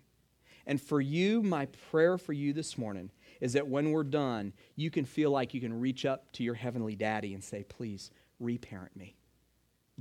And 0.66 0.82
for 0.82 1.02
you, 1.02 1.44
my 1.44 1.66
prayer 1.92 2.18
for 2.18 2.32
you 2.32 2.54
this 2.54 2.78
morning 2.78 3.12
is 3.42 3.54
that 3.54 3.68
when 3.68 3.92
we're 3.92 4.04
done, 4.04 4.54
you 4.76 4.90
can 4.90 5.06
feel 5.06 5.32
like 5.32 5.54
you 5.54 5.62
can 5.62 5.80
reach 5.80 6.06
up 6.06 6.32
to 6.34 6.44
your 6.44 6.54
heavenly 6.54 6.96
daddy 6.96 7.34
and 7.34 7.44
say, 7.44 7.64
Please, 7.64 8.12
reparent 8.40 8.96
me. 8.96 9.16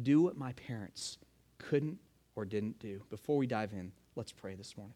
Do 0.03 0.23
what 0.23 0.37
my 0.37 0.53
parents 0.53 1.19
couldn't 1.59 1.99
or 2.37 2.45
didn't 2.45 2.79
do. 2.79 3.03
Before 3.11 3.37
we 3.37 3.47
dive 3.47 3.73
in, 3.73 3.93
let's 4.17 4.33
pray 4.33 4.55
this 4.55 4.77
morning. 4.77 4.95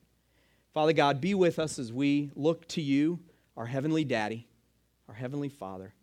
Father 0.75 0.93
God, 0.93 1.21
be 1.21 1.35
with 1.35 1.59
us 1.59 1.79
as 1.79 1.93
we 1.93 2.31
look 2.35 2.67
to 2.69 2.83
you, 2.83 3.21
our 3.57 3.67
heavenly 3.67 4.05
daddy, 4.05 4.47
our 5.09 5.15
heavenly 5.15 5.49
father. 5.49 5.95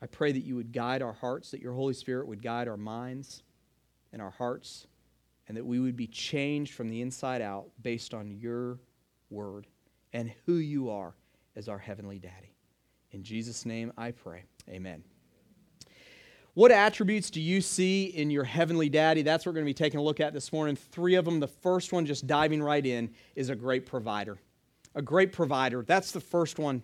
I 0.00 0.06
pray 0.06 0.32
that 0.32 0.44
you 0.44 0.56
would 0.56 0.72
guide 0.72 1.02
our 1.02 1.12
hearts, 1.12 1.50
that 1.50 1.60
your 1.60 1.72
Holy 1.72 1.94
Spirit 1.94 2.26
would 2.26 2.42
guide 2.42 2.68
our 2.68 2.76
minds 2.76 3.42
and 4.12 4.20
our 4.22 4.30
hearts, 4.30 4.86
and 5.48 5.56
that 5.56 5.64
we 5.64 5.80
would 5.80 5.96
be 5.96 6.06
changed 6.06 6.74
from 6.74 6.88
the 6.88 7.00
inside 7.00 7.42
out 7.42 7.66
based 7.82 8.14
on 8.14 8.30
your 8.30 8.78
word 9.30 9.66
and 10.16 10.32
who 10.46 10.54
you 10.54 10.88
are 10.88 11.14
as 11.56 11.68
our 11.68 11.76
Heavenly 11.76 12.18
Daddy. 12.18 12.54
In 13.10 13.22
Jesus' 13.22 13.66
name 13.66 13.92
I 13.98 14.12
pray. 14.12 14.44
Amen. 14.66 15.04
What 16.54 16.72
attributes 16.72 17.28
do 17.28 17.38
you 17.38 17.60
see 17.60 18.06
in 18.06 18.30
your 18.30 18.44
Heavenly 18.44 18.88
Daddy? 18.88 19.20
That's 19.20 19.44
what 19.44 19.50
we're 19.50 19.56
going 19.56 19.66
to 19.66 19.70
be 19.70 19.74
taking 19.74 20.00
a 20.00 20.02
look 20.02 20.18
at 20.18 20.32
this 20.32 20.54
morning. 20.54 20.74
Three 20.74 21.16
of 21.16 21.26
them. 21.26 21.38
The 21.38 21.46
first 21.46 21.92
one, 21.92 22.06
just 22.06 22.26
diving 22.26 22.62
right 22.62 22.84
in, 22.84 23.10
is 23.34 23.50
a 23.50 23.54
great 23.54 23.84
provider. 23.84 24.38
A 24.94 25.02
great 25.02 25.32
provider. 25.32 25.84
That's 25.86 26.12
the 26.12 26.20
first 26.20 26.58
one. 26.58 26.82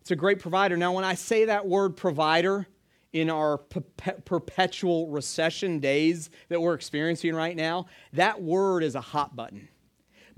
It's 0.00 0.12
a 0.12 0.16
great 0.16 0.38
provider. 0.38 0.76
Now, 0.76 0.92
when 0.92 1.02
I 1.02 1.14
say 1.14 1.46
that 1.46 1.66
word 1.66 1.96
provider, 1.96 2.68
in 3.12 3.28
our 3.28 3.58
perpetual 3.58 5.08
recession 5.08 5.80
days 5.80 6.30
that 6.48 6.60
we're 6.60 6.74
experiencing 6.74 7.34
right 7.34 7.56
now, 7.56 7.86
that 8.12 8.40
word 8.40 8.84
is 8.84 8.94
a 8.94 9.00
hot 9.00 9.34
button 9.34 9.68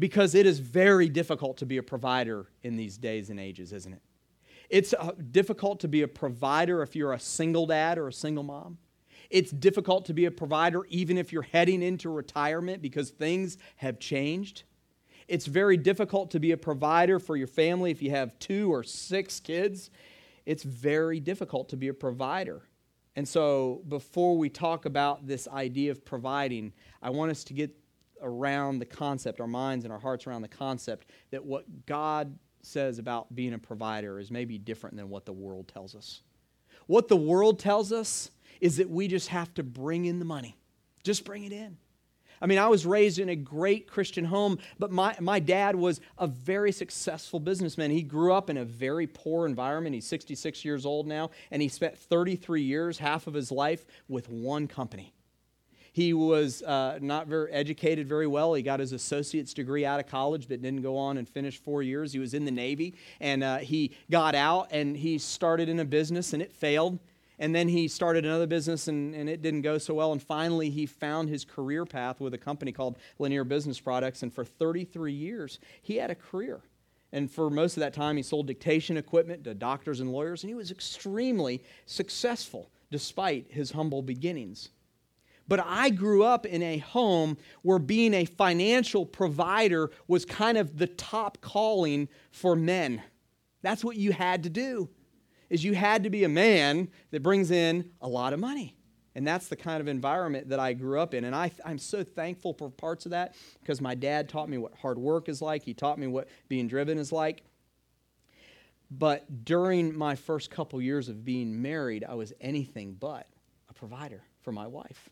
because 0.03 0.35
it 0.35 0.47
is 0.47 0.59
very 0.59 1.09
difficult 1.09 1.57
to 1.59 1.65
be 1.65 1.77
a 1.77 1.83
provider 1.83 2.49
in 2.65 2.75
these 2.75 2.99
days 2.99 3.31
and 3.31 3.39
ages, 3.39 3.73
isn't 3.73 3.93
it? 3.93 4.03
It's 4.69 4.93
uh, 4.95 5.13
difficult 5.31 5.79
to 5.79 5.87
be 5.87 6.03
a 6.03 6.09
provider 6.09 6.83
if 6.83 6.97
you're 6.97 7.13
a 7.13 7.21
single 7.21 7.67
dad 7.67 7.99
or 7.99 8.09
a 8.09 8.13
single 8.13 8.43
mom. 8.43 8.79
It's 9.31 9.53
difficult 9.53 10.05
to 10.07 10.13
be 10.13 10.25
a 10.25 10.33
provider 10.33 10.85
even 10.89 11.19
if 11.19 11.33
you're 11.33 11.43
heading 11.43 11.85
into 11.85 12.09
retirement 12.11 12.83
because 12.83 13.11
things 13.11 13.59
have 13.77 14.01
changed. 14.01 14.65
It's 15.29 15.47
very 15.47 15.77
difficult 15.77 16.33
to 16.33 16.41
be 16.41 16.51
a 16.51 16.57
provider 16.57 17.21
for 17.21 17.37
your 17.37 17.47
family 17.47 17.93
if 17.93 18.03
you 18.03 18.11
have 18.11 18.37
two 18.41 18.75
or 18.75 18.83
six 18.83 19.39
kids. 19.39 19.89
It's 20.47 20.65
very 20.65 21.21
difficult 21.21 21.69
to 21.69 21.77
be 21.77 21.87
a 21.87 21.95
provider. 21.95 22.63
And 23.15 23.29
so, 23.29 23.83
before 23.87 24.37
we 24.37 24.49
talk 24.49 24.85
about 24.85 25.29
this 25.29 25.47
idea 25.47 25.93
of 25.93 26.05
providing, 26.05 26.73
I 27.01 27.11
want 27.11 27.31
us 27.31 27.45
to 27.45 27.55
get 27.55 27.71
around 28.23 28.79
the 28.79 28.87
concept, 28.87 29.41
our 29.41 29.47
minds 29.47 29.85
and 29.85 29.93
our 29.93 29.99
hearts 29.99 30.27
around 30.27 30.43
the 30.43 30.49
concept 30.49 31.11
that 31.31 31.45
what 31.45 31.87
God 31.87 32.39
says 32.63 32.99
about 32.99 33.35
being 33.35 33.55
a 33.55 33.59
provider 33.59 34.19
is 34.19 34.31
maybe 34.31 34.59
different 34.59 34.97
than 34.97 35.09
what 35.09 35.27
the 35.27 35.33
world 35.33 35.69
tells 35.69 35.95
us. 35.95 36.23
What 36.87 37.09
the 37.09 37.17
world 37.17 37.59
tells 37.59 37.93
us 37.93 38.31
is 38.61 38.77
that 38.77 38.89
we 38.89 39.09
just 39.09 39.29
have 39.29 39.53
to 39.55 39.63
bring 39.63 40.05
in 40.05 40.19
the 40.19 40.25
money, 40.25 40.57
just 41.03 41.25
bring 41.25 41.45
it 41.45 41.53
in. 41.53 41.77
I 42.41 42.47
mean, 42.47 42.59
I 42.59 42.67
was 42.67 42.85
raised 42.85 43.21
in 43.21 43.29
a 43.29 43.37
great 43.37 43.87
Christian 43.87 44.25
home, 44.25 44.59
but 44.77 44.91
my, 44.91 45.15
my 45.21 45.39
dad 45.39 45.77
was 45.77 46.01
a 46.19 46.27
very 46.27 46.73
successful 46.73 47.39
businessman. 47.39 47.93
He 47.93 48.03
grew 48.03 48.33
up 48.33 48.51
in 48.51 48.57
a 48.57 48.65
very 48.65 49.07
poor 49.07 49.47
environment. 49.47 49.95
He's 49.95 50.09
66 50.09 50.65
years 50.65 50.85
old 50.85 51.07
now, 51.07 51.31
and 51.53 51.63
he 51.63 51.69
spent 51.69 51.97
33 51.97 52.63
years, 52.63 52.99
half 52.99 53.29
of 53.29 53.35
his 53.35 53.53
life, 53.53 53.87
with 54.09 54.29
one 54.29 54.67
company. 54.67 55.15
He 55.93 56.15
was 56.15 56.63
uh, 56.63 56.99
not 57.03 57.27
very 57.27 57.53
educated 57.53 58.09
very 58.09 58.27
well. 58.27 58.55
He 58.55 58.63
got 58.63 58.81
his 58.81 58.93
associate's 58.93 59.53
degree 59.53 59.85
out 59.85 60.01
of 60.01 60.07
college, 60.07 60.49
but 60.49 60.63
didn't 60.63 60.81
go 60.81 60.97
on 60.97 61.19
and 61.19 61.29
finish 61.29 61.59
four 61.59 61.83
years. 61.83 62.15
He 62.15 62.19
was 62.19 62.33
in 62.33 62.47
the 62.47 62.51
Navy, 62.51 62.95
and 63.21 63.45
uh, 63.45 63.59
he 63.59 63.95
got 64.11 64.35
out 64.35 64.69
and 64.71 64.97
he 64.97 65.19
started 65.19 65.69
in 65.69 65.81
a 65.81 65.85
business, 65.85 66.33
and 66.33 66.43
it 66.43 66.51
failed. 66.51 66.99
And 67.39 67.55
then 67.55 67.69
he 67.69 67.89
started 67.89 68.25
another 68.25 68.47
business, 68.47 68.89
and, 68.89 69.15
and 69.15 69.29
it 69.29 69.43
didn't 69.43 69.63
go 69.63 69.77
so 69.77 69.95
well. 69.95 70.13
And 70.13 70.23
finally, 70.23 70.71
he 70.71 70.87
found 70.87 71.29
his 71.29 71.45
career 71.45 71.85
path 71.85 72.21
with 72.21 72.33
a 72.35 72.39
company 72.39 72.73
called 72.73 72.97
Linear 73.19 73.45
Business 73.45 73.81
Products. 73.81 74.23
And 74.23 74.33
for 74.33 74.45
33 74.45 75.13
years, 75.13 75.59
he 75.83 75.97
had 75.97 76.11
a 76.11 76.15
career. 76.15 76.63
And 77.13 77.31
for 77.31 77.51
most 77.51 77.77
of 77.77 77.81
that 77.81 77.93
time, 77.93 78.17
he 78.17 78.23
sold 78.23 78.47
dictation 78.47 78.97
equipment 78.97 79.45
to 79.45 79.55
doctors 79.55 80.01
and 80.01 80.11
lawyers, 80.11 80.43
and 80.43 80.49
he 80.49 80.55
was 80.55 80.71
extremely 80.71 81.63
successful 81.85 82.71
despite 82.91 83.47
his 83.51 83.73
humble 83.73 84.03
beginnings. 84.03 84.71
But 85.49 85.61
I 85.65 85.91
grew 85.91 86.25
up 86.25 86.47
in 86.47 86.63
a 86.63 86.79
home 86.79 87.37
where 87.63 87.79
being 87.79 88.15
a 88.15 88.25
financial 88.25 89.05
provider 89.05 89.91
was 90.07 90.25
kind 90.25 90.57
of 90.57 90.79
the 90.79 90.87
top 90.87 91.41
calling 91.41 92.09
for 92.31 92.57
men. 92.57 93.03
That's 93.63 93.85
what 93.85 93.97
you 93.97 94.13
had 94.13 94.45
to 94.45 94.51
do. 94.51 94.89
Is 95.51 95.65
you 95.65 95.75
had 95.75 96.05
to 96.05 96.11
be 96.11 96.25
a 96.25 96.29
man 96.29 96.89
that 97.11 97.23
brings 97.23 97.51
in 97.51 97.91
a 98.01 98.09
lot 98.09 98.33
of 98.33 98.41
money. 98.41 98.77
And 99.15 99.27
that's 99.27 99.49
the 99.49 99.57
kind 99.57 99.81
of 99.81 99.89
environment 99.89 100.49
that 100.49 100.59
I 100.59 100.73
grew 100.73 100.99
up 100.99 101.13
in. 101.13 101.25
And 101.25 101.37
I, 101.37 101.51
I'm 101.65 101.79
so 101.79 102.03
thankful 102.03 102.55
for 102.55 102.71
parts 102.71 103.05
of 103.05 103.11
that 103.11 103.35
because 103.61 103.81
my 103.81 103.95
dad 103.95 104.29
taught 104.29 104.49
me 104.49 104.57
what 104.57 104.75
hard 104.75 104.99
work 104.99 105.29
is 105.29 105.43
like. 105.43 105.63
He 105.63 105.75
taught 105.75 105.99
me 105.99 106.07
what 106.07 106.29
being 106.49 106.67
driven 106.67 106.97
is 106.97 107.13
like. 107.13 107.43
But 108.91 109.45
during 109.45 109.97
my 109.97 110.15
first 110.15 110.51
couple 110.51 110.81
years 110.81 111.09
of 111.09 111.25
being 111.25 111.61
married, 111.61 112.05
I 112.05 112.15
was 112.15 112.33
anything 112.41 112.95
but 112.99 113.27
a 113.69 113.75
provider 113.75 114.23
for 114.43 114.53
my 114.53 114.67
wife. 114.67 115.11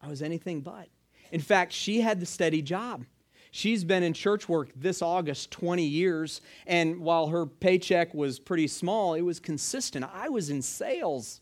I 0.00 0.08
was 0.08 0.22
anything 0.22 0.60
but. 0.60 0.88
In 1.32 1.40
fact, 1.40 1.72
she 1.72 2.00
had 2.00 2.20
the 2.20 2.26
steady 2.26 2.62
job. 2.62 3.04
She's 3.50 3.84
been 3.84 4.02
in 4.02 4.12
church 4.12 4.48
work 4.48 4.70
this 4.76 5.02
August 5.02 5.50
20 5.50 5.82
years, 5.82 6.40
and 6.66 7.00
while 7.00 7.28
her 7.28 7.46
paycheck 7.46 8.12
was 8.14 8.38
pretty 8.38 8.66
small, 8.66 9.14
it 9.14 9.22
was 9.22 9.40
consistent. 9.40 10.04
I 10.12 10.28
was 10.28 10.50
in 10.50 10.62
sales, 10.62 11.40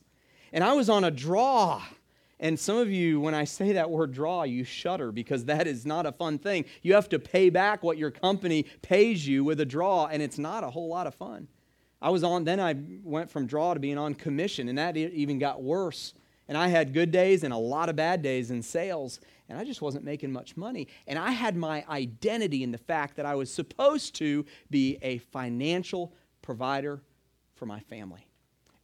and 0.52 0.62
I 0.62 0.72
was 0.72 0.88
on 0.88 1.04
a 1.04 1.10
draw. 1.10 1.82
And 2.38 2.58
some 2.58 2.76
of 2.76 2.90
you, 2.90 3.20
when 3.20 3.34
I 3.34 3.44
say 3.44 3.72
that 3.72 3.90
word 3.90 4.12
draw, 4.12 4.42
you 4.42 4.62
shudder 4.62 5.10
because 5.10 5.46
that 5.46 5.66
is 5.66 5.86
not 5.86 6.06
a 6.06 6.12
fun 6.12 6.38
thing. 6.38 6.66
You 6.82 6.94
have 6.94 7.08
to 7.08 7.18
pay 7.18 7.48
back 7.50 7.82
what 7.82 7.96
your 7.96 8.10
company 8.10 8.66
pays 8.82 9.26
you 9.26 9.42
with 9.42 9.58
a 9.60 9.64
draw, 9.64 10.06
and 10.06 10.22
it's 10.22 10.38
not 10.38 10.62
a 10.62 10.70
whole 10.70 10.88
lot 10.88 11.06
of 11.06 11.14
fun. 11.14 11.48
I 12.00 12.10
was 12.10 12.22
on, 12.22 12.44
then 12.44 12.60
I 12.60 12.76
went 13.02 13.30
from 13.30 13.46
draw 13.46 13.75
to 13.75 13.80
being 13.80 13.98
on 13.98 14.14
commission, 14.14 14.68
and 14.68 14.78
that 14.78 14.96
even 14.96 15.38
got 15.38 15.62
worse 15.62 16.12
and 16.49 16.57
I 16.57 16.69
had 16.69 16.93
good 16.93 17.11
days 17.11 17.43
and 17.43 17.53
a 17.53 17.59
lot 17.59 17.88
of 17.88 17.97
bad 17.97 18.23
days 18.23 18.50
in 18.50 18.62
sales, 18.62 19.21
and 19.49 19.59
I 19.59 19.65
just 19.65 19.83
wasn't 19.83 20.05
making 20.05 20.33
much 20.33 20.57
money. 20.57 20.88
And 21.07 21.19
I 21.19 21.31
had 21.31 21.57
my 21.57 21.85
identity 21.88 22.62
in 22.62 22.71
the 22.71 22.79
fact 22.79 23.17
that 23.17 23.26
I 23.26 23.35
was 23.35 23.53
supposed 23.53 24.15
to 24.17 24.45
be 24.71 24.99
a 25.03 25.19
financial 25.19 26.12
provider 26.43 27.03
for 27.55 27.67
my 27.67 27.81
family. 27.81 28.26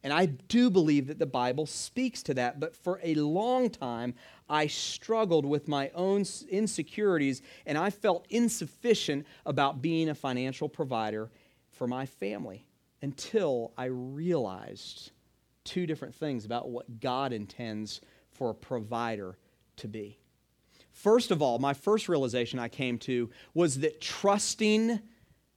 And 0.03 0.11
I 0.11 0.25
do 0.25 0.69
believe 0.69 1.07
that 1.07 1.19
the 1.19 1.25
Bible 1.25 1.65
speaks 1.65 2.21
to 2.23 2.33
that. 2.33 2.59
But 2.59 2.75
for 2.75 2.99
a 3.01 3.15
long 3.15 3.69
time, 3.69 4.15
I 4.49 4.67
struggled 4.67 5.45
with 5.45 5.69
my 5.69 5.89
own 5.95 6.25
insecurities 6.49 7.41
and 7.65 7.77
I 7.77 7.89
felt 7.89 8.27
insufficient 8.29 9.25
about 9.45 9.81
being 9.81 10.09
a 10.09 10.15
financial 10.15 10.67
provider 10.67 11.31
for 11.71 11.87
my 11.87 12.05
family 12.05 12.67
until 13.01 13.71
I 13.77 13.85
realized 13.85 15.11
two 15.63 15.85
different 15.85 16.15
things 16.15 16.45
about 16.45 16.69
what 16.69 16.99
God 16.99 17.33
intends 17.33 18.01
for 18.31 18.49
a 18.49 18.55
provider 18.55 19.37
to 19.77 19.87
be. 19.87 20.19
First 20.91 21.31
of 21.31 21.41
all, 21.41 21.59
my 21.59 21.73
first 21.73 22.07
realization 22.07 22.59
I 22.59 22.67
came 22.67 22.97
to 22.99 23.29
was 23.53 23.79
that 23.79 23.99
trusting 23.99 24.99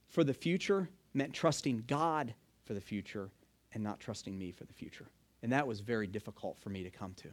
for 0.07 0.23
the 0.23 0.33
future 0.33 0.89
meant 1.13 1.33
trusting 1.33 1.83
God 1.87 2.33
for 2.63 2.73
the 2.73 2.81
future 2.81 3.29
and 3.73 3.83
not 3.83 3.99
trusting 3.99 4.37
me 4.37 4.51
for 4.51 4.65
the 4.65 4.73
future. 4.73 5.07
And 5.43 5.51
that 5.51 5.67
was 5.67 5.79
very 5.79 6.07
difficult 6.07 6.57
for 6.57 6.69
me 6.69 6.83
to 6.83 6.89
come 6.89 7.13
to. 7.15 7.29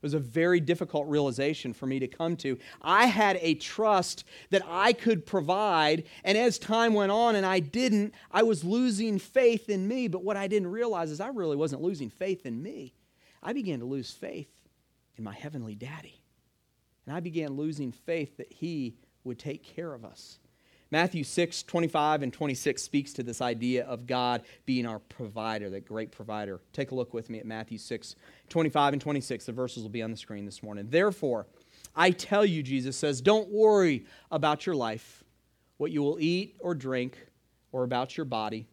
It 0.00 0.06
was 0.06 0.14
a 0.14 0.18
very 0.18 0.60
difficult 0.60 1.06
realization 1.08 1.74
for 1.74 1.86
me 1.86 1.98
to 1.98 2.08
come 2.08 2.34
to. 2.38 2.58
I 2.80 3.04
had 3.04 3.38
a 3.42 3.54
trust 3.54 4.24
that 4.48 4.62
I 4.66 4.94
could 4.94 5.26
provide, 5.26 6.04
and 6.24 6.38
as 6.38 6.58
time 6.58 6.94
went 6.94 7.12
on 7.12 7.36
and 7.36 7.44
I 7.44 7.60
didn't, 7.60 8.14
I 8.30 8.42
was 8.42 8.64
losing 8.64 9.18
faith 9.18 9.68
in 9.68 9.86
me. 9.86 10.08
But 10.08 10.24
what 10.24 10.38
I 10.38 10.48
didn't 10.48 10.70
realize 10.70 11.10
is 11.10 11.20
I 11.20 11.28
really 11.28 11.56
wasn't 11.56 11.82
losing 11.82 12.08
faith 12.08 12.46
in 12.46 12.62
me. 12.62 12.94
I 13.42 13.52
began 13.52 13.80
to 13.80 13.84
lose 13.84 14.10
faith 14.10 14.48
in 15.18 15.24
my 15.24 15.34
heavenly 15.34 15.74
daddy. 15.74 16.22
And 17.04 17.14
I 17.14 17.20
began 17.20 17.50
losing 17.50 17.92
faith 17.92 18.38
that 18.38 18.50
he 18.50 18.96
would 19.24 19.38
take 19.38 19.62
care 19.62 19.92
of 19.92 20.06
us. 20.06 20.38
Matthew 20.92 21.22
6, 21.22 21.62
25 21.62 22.22
and 22.22 22.32
26 22.32 22.82
speaks 22.82 23.12
to 23.12 23.22
this 23.22 23.40
idea 23.40 23.84
of 23.84 24.06
God 24.06 24.42
being 24.66 24.86
our 24.86 24.98
provider, 24.98 25.70
that 25.70 25.86
great 25.86 26.10
provider. 26.10 26.60
Take 26.72 26.90
a 26.90 26.94
look 26.96 27.14
with 27.14 27.30
me 27.30 27.38
at 27.38 27.46
Matthew 27.46 27.78
6, 27.78 28.16
25 28.48 28.94
and 28.94 29.02
26. 29.02 29.46
The 29.46 29.52
verses 29.52 29.82
will 29.84 29.90
be 29.90 30.02
on 30.02 30.10
the 30.10 30.16
screen 30.16 30.44
this 30.44 30.62
morning. 30.62 30.88
Therefore, 30.90 31.46
I 31.94 32.10
tell 32.10 32.44
you, 32.44 32.62
Jesus 32.62 32.96
says, 32.96 33.20
don't 33.20 33.48
worry 33.50 34.04
about 34.32 34.66
your 34.66 34.74
life, 34.74 35.22
what 35.76 35.92
you 35.92 36.02
will 36.02 36.18
eat 36.20 36.56
or 36.58 36.74
drink, 36.74 37.16
or 37.72 37.84
about 37.84 38.16
your 38.16 38.24
body, 38.24 38.66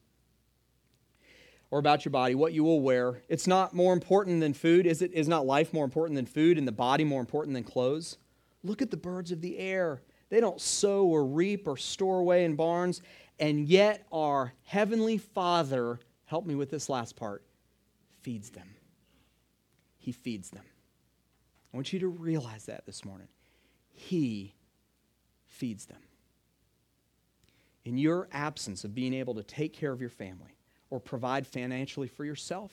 or 1.70 1.78
about 1.78 2.04
your 2.04 2.12
body, 2.12 2.34
what 2.34 2.54
you 2.54 2.64
will 2.64 2.82
wear. 2.82 3.22
It's 3.30 3.46
not 3.46 3.76
more 3.76 3.94
important 3.94 4.40
than 4.40 4.54
food. 4.54 4.88
Is 4.88 5.04
it? 5.04 5.14
Is 5.14 5.28
not 5.28 5.46
life 5.46 5.72
more 5.72 5.86
important 5.86 6.16
than 6.16 6.26
food 6.26 6.58
and 6.58 6.68
the 6.68 6.72
body 6.72 7.04
more 7.04 7.20
important 7.20 7.54
than 7.54 7.64
clothes? 7.64 8.18
Look 8.64 8.82
at 8.82 8.90
the 8.90 8.98
birds 8.98 9.32
of 9.32 9.42
the 9.42 9.60
air. 9.60 10.02
They 10.30 10.40
don't 10.40 10.60
sow 10.60 11.06
or 11.06 11.26
reap 11.26 11.68
or 11.68 11.78
store 11.78 12.20
away 12.20 12.44
in 12.44 12.56
barns, 12.56 13.02
and 13.40 13.68
yet 13.68 14.06
our 14.12 14.54
Heavenly 14.64 15.18
Father, 15.18 16.00
help 16.26 16.46
me 16.46 16.56
with 16.56 16.70
this 16.70 16.90
last 16.90 17.16
part, 17.16 17.44
feeds 18.22 18.50
them. 18.50 18.70
He 19.98 20.12
feeds 20.12 20.50
them. 20.50 20.66
I 21.74 21.78
want 21.78 21.94
you 21.94 22.00
to 22.00 22.08
realize 22.08 22.66
that 22.66 22.86
this 22.86 23.06
morning. 23.06 23.28
He 23.90 24.54
feeds 25.46 25.86
them. 25.86 26.02
In 27.86 27.98
your 27.98 28.28
absence 28.32 28.84
of 28.84 28.94
being 28.94 29.14
able 29.14 29.36
to 29.36 29.44
take 29.44 29.74
care 29.74 29.92
of 29.92 30.02
your 30.02 30.10
family 30.10 30.58
or 30.90 31.00
provide 31.00 31.48
financially 31.48 32.08
for 32.08 32.26
yourself 32.26 32.72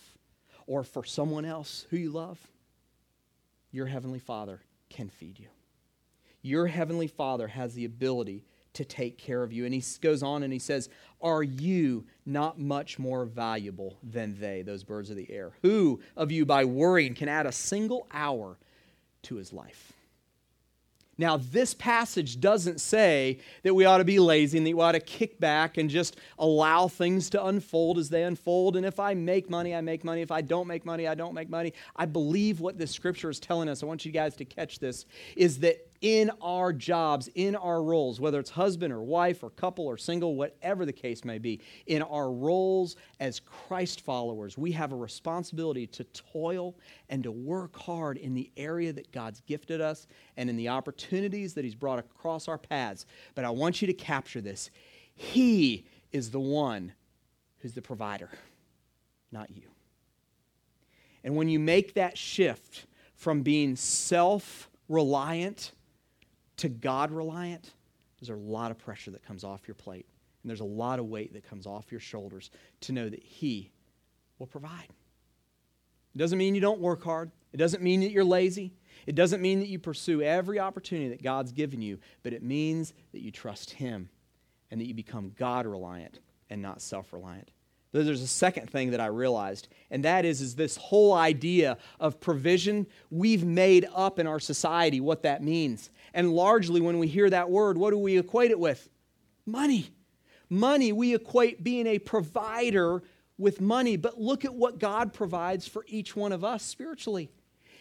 or 0.67 0.83
for 0.83 1.05
someone 1.05 1.45
else 1.45 1.87
who 1.91 1.97
you 1.97 2.11
love, 2.11 2.39
your 3.71 3.87
Heavenly 3.87 4.19
Father 4.19 4.61
can 4.91 5.09
feed 5.09 5.39
you. 5.39 5.49
Your 6.45 6.67
heavenly 6.67 7.07
Father 7.07 7.49
has 7.49 7.73
the 7.73 7.87
ability 7.87 8.45
to 8.75 8.85
take 8.85 9.17
care 9.17 9.43
of 9.43 9.51
you. 9.51 9.65
And 9.65 9.73
he 9.73 9.83
goes 10.03 10.23
on 10.23 10.43
and 10.43 10.53
he 10.53 10.59
says, 10.59 10.91
Are 11.23 11.43
you 11.43 12.05
not 12.27 12.61
much 12.61 12.99
more 12.99 13.25
valuable 13.25 13.97
than 14.03 14.39
they, 14.39 14.61
those 14.61 14.85
birds 14.85 15.09
of 15.09 15.17
the 15.17 15.31
air? 15.31 15.53
Who 15.63 16.03
of 16.17 16.31
you, 16.31 16.45
by 16.45 16.67
worrying, 16.67 17.15
can 17.15 17.31
add 17.31 17.47
a 17.47 17.53
single 17.53 18.07
hour 18.13 18.59
to 19.23 19.37
his 19.37 19.55
life? 19.55 19.95
Now, 21.17 21.37
this 21.37 21.75
passage 21.75 22.41
doesn't 22.41 22.81
say 22.81 23.39
that 23.63 23.75
we 23.75 23.85
ought 23.85 23.99
to 23.99 24.05
be 24.05 24.19
lazy 24.19 24.59
and 24.59 24.67
that 24.67 24.77
we 24.77 24.83
ought 24.83 24.93
to 24.93 25.01
kick 25.01 25.39
back 25.39 25.79
and 25.79 25.89
just 25.89 26.17
allow 26.39 26.89
things 26.89 27.31
to 27.31 27.45
unfold 27.47 27.99
as 27.99 28.09
they 28.09 28.25
unfold. 28.25 28.77
And 28.77 28.85
if 28.85 28.99
I 28.99 29.15
make 29.15 29.49
money, 29.49 29.75
I 29.75 29.81
make 29.81 30.03
money. 30.03 30.23
If 30.23 30.33
I 30.33 30.41
don't 30.41 30.67
make 30.67 30.85
money, 30.85 31.07
I 31.07 31.15
don't 31.15 31.35
make 31.35 31.49
money. 31.49 31.73
I 31.95 32.07
believe 32.07 32.61
what 32.61 32.79
this 32.79 32.91
scripture 32.91 33.31
is 33.31 33.39
telling 33.39 33.69
us, 33.69 33.83
I 33.83 33.87
want 33.87 34.05
you 34.05 34.11
guys 34.11 34.35
to 34.37 34.45
catch 34.45 34.81
this, 34.81 35.07
is 35.37 35.61
that 35.61 35.94
in 36.05 36.31
our 36.43 36.71
jobs, 36.71 37.31
in 37.35 37.57
our 37.57 37.83
roles, 37.83 38.21
whether 38.21 38.39
it's 38.39 38.51
husband 38.51 38.93
or 38.93 39.03
wife 39.03 39.43
or 39.43 39.49
couple 39.49 39.87
or 39.87 39.97
single, 39.97 40.37
whatever 40.37 40.85
the 40.85 40.93
case 40.93 41.25
may 41.25 41.39
be, 41.39 41.63
in 41.87 42.03
our 42.03 42.31
roles 42.31 42.97
as 43.21 43.41
Christ 43.41 44.03
followers, 44.03 44.59
we 44.59 44.71
have 44.73 44.93
a 44.93 44.97
responsibility 44.97 45.87
to 45.87 46.05
toil 46.05 46.77
and 47.09 47.23
to 47.23 47.33
work 47.33 47.75
hard 47.75 48.19
in 48.19 48.35
the 48.35 48.51
area 48.59 48.93
that 48.93 49.13
God's 49.13 49.41
gifted 49.47 49.81
us 49.81 50.07
and 50.37 50.51
in 50.51 50.57
the 50.57 50.69
opportunities 50.69 51.55
that 51.55 51.65
He's 51.65 51.75
brought 51.75 51.99
across 51.99 52.49
our 52.49 52.59
paths. 52.59 53.07
But 53.35 53.47
I 53.47 53.51
want 53.51 53.81
you 53.81 53.87
to 53.87 53.95
capture 53.95 54.43
this 54.43 54.71
He 55.15 55.87
is 56.13 56.31
the 56.31 56.39
one 56.39 56.93
who's 57.61 57.73
the 57.73 57.81
provider, 57.81 58.29
not 59.33 59.49
you. 59.49 59.71
And 61.25 61.35
when 61.35 61.49
you 61.49 61.59
make 61.59 61.95
that 61.95 62.19
shift 62.19 62.85
from 63.17 63.41
being 63.41 63.75
self 63.75 64.69
reliant 64.87 65.73
to 66.59 66.69
God 66.69 67.11
reliant, 67.11 67.73
there's 68.21 68.31
a 68.31 68.41
lot 68.41 68.71
of 68.71 68.79
pressure 68.79 69.11
that 69.11 69.25
comes 69.25 69.45
off 69.45 69.67
your 69.67 69.75
plate. 69.75 70.07
And 70.43 70.51
there's 70.51 70.61
a 70.61 70.65
lot 70.65 70.99
of 70.99 71.07
weight 71.07 71.33
that 71.33 71.49
comes 71.49 71.67
off 71.67 71.91
your 71.91 72.01
shoulders 72.01 72.51
to 72.83 72.93
know 72.93 73.09
that 73.09 73.23
He 73.23 73.73
will 74.39 74.47
provide. 74.47 74.89
It 76.15 76.19
doesn't 76.19 76.39
mean 76.39 76.55
you 76.55 76.61
don't 76.61 76.81
work 76.81 77.03
hard. 77.03 77.31
It 77.53 77.57
doesn't 77.57 77.83
mean 77.83 78.01
that 78.01 78.11
you're 78.11 78.25
lazy. 78.25 78.73
It 79.07 79.15
doesn't 79.15 79.41
mean 79.41 79.61
that 79.61 79.69
you 79.69 79.79
pursue 79.79 80.23
every 80.23 80.59
opportunity 80.59 81.09
that 81.09 81.23
God's 81.23 81.53
given 81.53 81.83
you, 81.83 81.99
but 82.23 82.33
it 82.33 82.43
means 82.43 82.95
that 83.13 83.23
you 83.23 83.31
trust 83.31 83.71
Him 83.71 84.09
and 84.71 84.81
that 84.81 84.87
you 84.87 84.95
become 84.95 85.33
God 85.37 85.67
reliant 85.67 86.21
and 86.51 86.61
not 86.61 86.83
self 86.83 87.13
reliant. 87.13 87.51
There's 87.93 88.23
a 88.23 88.27
second 88.27 88.71
thing 88.71 88.91
that 88.91 89.01
I 89.01 89.07
realized, 89.07 89.69
and 89.89 90.05
that 90.05 90.25
is, 90.25 90.41
is 90.41 90.57
this 90.57 90.77
whole 90.77 91.13
idea 91.13 91.79
of 92.01 92.19
provision. 92.19 92.89
We've 93.09 93.45
made 93.45 93.87
up 93.95 94.19
in 94.19 94.27
our 94.27 94.41
society 94.41 95.01
what 95.01 95.23
that 95.23 95.45
means. 95.45 95.91
And 96.15 96.33
largely, 96.33 96.81
when 96.81 96.99
we 96.99 97.09
hear 97.09 97.29
that 97.29 97.51
word, 97.51 97.77
what 97.77 97.91
do 97.91 97.99
we 97.99 98.17
equate 98.17 98.53
it 98.53 98.59
with? 98.59 98.89
Money. 99.45 99.91
Money, 100.49 100.93
we 100.93 101.15
equate 101.15 101.63
being 101.63 101.87
a 101.87 101.99
provider 101.99 103.03
with 103.37 103.61
money. 103.61 103.97
But 103.97 104.21
look 104.21 104.45
at 104.45 104.55
what 104.55 104.79
God 104.79 105.13
provides 105.13 105.67
for 105.67 105.85
each 105.89 106.15
one 106.15 106.33
of 106.33 106.45
us 106.45 106.63
spiritually. 106.63 107.31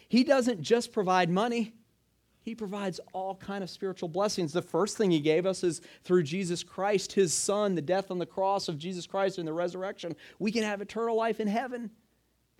He 0.09 0.23
doesn't 0.23 0.61
just 0.61 0.91
provide 0.91 1.29
money, 1.29 1.73
he 2.41 2.55
provides 2.55 2.99
all 3.13 3.35
kind 3.35 3.63
of 3.63 3.69
spiritual 3.69 4.09
blessings. 4.09 4.51
The 4.51 4.61
first 4.61 4.97
thing 4.97 5.11
he 5.11 5.21
gave 5.21 5.45
us 5.45 5.63
is 5.63 5.81
through 6.03 6.23
Jesus 6.23 6.61
Christ, 6.61 7.13
his 7.13 7.33
son, 7.33 7.75
the 7.75 7.81
death 7.81 8.11
on 8.11 8.19
the 8.19 8.25
cross 8.25 8.67
of 8.67 8.77
Jesus 8.77 9.07
Christ 9.07 9.37
and 9.37 9.47
the 9.47 9.53
resurrection, 9.53 10.15
we 10.39 10.51
can 10.51 10.63
have 10.63 10.81
eternal 10.81 11.15
life 11.15 11.39
in 11.39 11.47
heaven. 11.47 11.89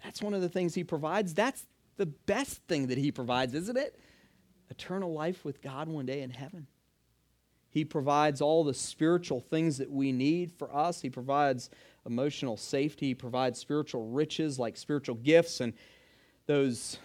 That's 0.01 0.21
one 0.21 0.33
of 0.33 0.41
the 0.41 0.47
things 0.47 0.73
he 0.73 0.86
provides. 0.86 1.33
That's 1.33 1.65
the 1.97 2.05
best 2.05 2.62
thing 2.67 2.88
that 2.88 2.97
he 2.97 3.12
provides, 3.12 3.53
isn't 3.53 3.77
it? 3.77 3.99
Eternal 4.69 5.13
life 5.13 5.45
with 5.45 5.62
God 5.62 5.88
one 5.88 6.06
day 6.06 6.21
in 6.21 6.30
heaven. 6.30 6.67
He 7.69 7.84
provides 7.84 8.39
all 8.39 8.63
the 8.63 8.73
spiritual 8.73 9.39
things 9.39 9.78
that 9.78 9.89
we 9.89 10.12
need 10.12 10.52
for 10.52 10.73
us. 10.76 11.02
He 11.02 11.10
provides 11.10 11.69
emotional 12.06 12.56
safety. 12.56 13.08
He 13.08 13.15
provides 13.15 13.60
spiritual 13.60 14.10
riches 14.10 14.60
like 14.60 14.78
spiritual 14.78 15.15
gifts 15.15 15.60
and 15.60 15.73
those 16.45 16.99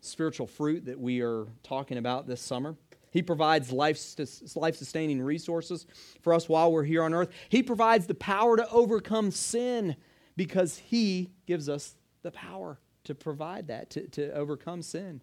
spiritual 0.00 0.46
fruit 0.46 0.86
that 0.86 0.98
we 0.98 1.20
are 1.20 1.46
talking 1.62 1.98
about 1.98 2.26
this 2.26 2.40
summer. 2.40 2.76
He 3.10 3.22
provides 3.22 3.72
life 3.72 3.96
sustaining 3.96 5.22
resources 5.22 5.86
for 6.22 6.34
us 6.34 6.48
while 6.48 6.70
we're 6.70 6.84
here 6.84 7.02
on 7.02 7.14
earth. 7.14 7.30
He 7.48 7.62
provides 7.62 8.06
the 8.06 8.14
power 8.14 8.56
to 8.56 8.68
overcome 8.70 9.30
sin 9.30 9.96
because 10.36 10.78
He 10.78 11.30
gives 11.46 11.68
us 11.68 11.94
the 12.22 12.30
power 12.30 12.78
to 13.04 13.14
provide 13.14 13.68
that, 13.68 13.90
to, 13.90 14.08
to 14.08 14.32
overcome 14.32 14.82
sin. 14.82 15.22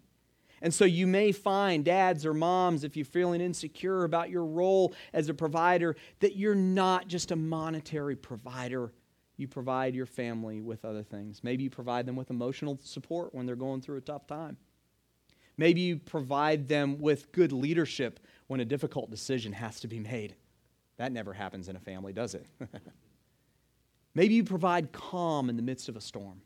And 0.62 0.72
so 0.72 0.84
you 0.84 1.06
may 1.06 1.32
find, 1.32 1.84
dads 1.84 2.24
or 2.24 2.34
moms, 2.34 2.84
if 2.84 2.96
you're 2.96 3.04
feeling 3.04 3.40
insecure 3.40 4.04
about 4.04 4.30
your 4.30 4.44
role 4.44 4.94
as 5.12 5.28
a 5.28 5.34
provider, 5.34 5.96
that 6.20 6.36
you're 6.36 6.54
not 6.54 7.08
just 7.08 7.30
a 7.30 7.36
monetary 7.36 8.16
provider. 8.16 8.92
You 9.36 9.48
provide 9.48 9.94
your 9.94 10.06
family 10.06 10.60
with 10.60 10.84
other 10.84 11.02
things. 11.02 11.42
Maybe 11.42 11.64
you 11.64 11.70
provide 11.70 12.06
them 12.06 12.16
with 12.16 12.30
emotional 12.30 12.78
support 12.82 13.34
when 13.34 13.46
they're 13.46 13.56
going 13.56 13.80
through 13.80 13.98
a 13.98 14.02
tough 14.02 14.26
time. 14.26 14.56
Maybe 15.56 15.82
you 15.82 15.98
provide 15.98 16.68
them 16.68 16.98
with 17.00 17.30
good 17.32 17.52
leadership 17.52 18.20
when 18.46 18.60
a 18.60 18.64
difficult 18.64 19.10
decision 19.10 19.52
has 19.52 19.80
to 19.80 19.88
be 19.88 20.00
made. 20.00 20.34
That 20.96 21.12
never 21.12 21.32
happens 21.32 21.68
in 21.68 21.76
a 21.76 21.80
family, 21.80 22.12
does 22.12 22.34
it? 22.34 22.46
Maybe 24.14 24.34
you 24.34 24.44
provide 24.44 24.92
calm 24.92 25.50
in 25.50 25.56
the 25.56 25.62
midst 25.62 25.88
of 25.88 25.96
a 25.96 26.00
storm. 26.00 26.40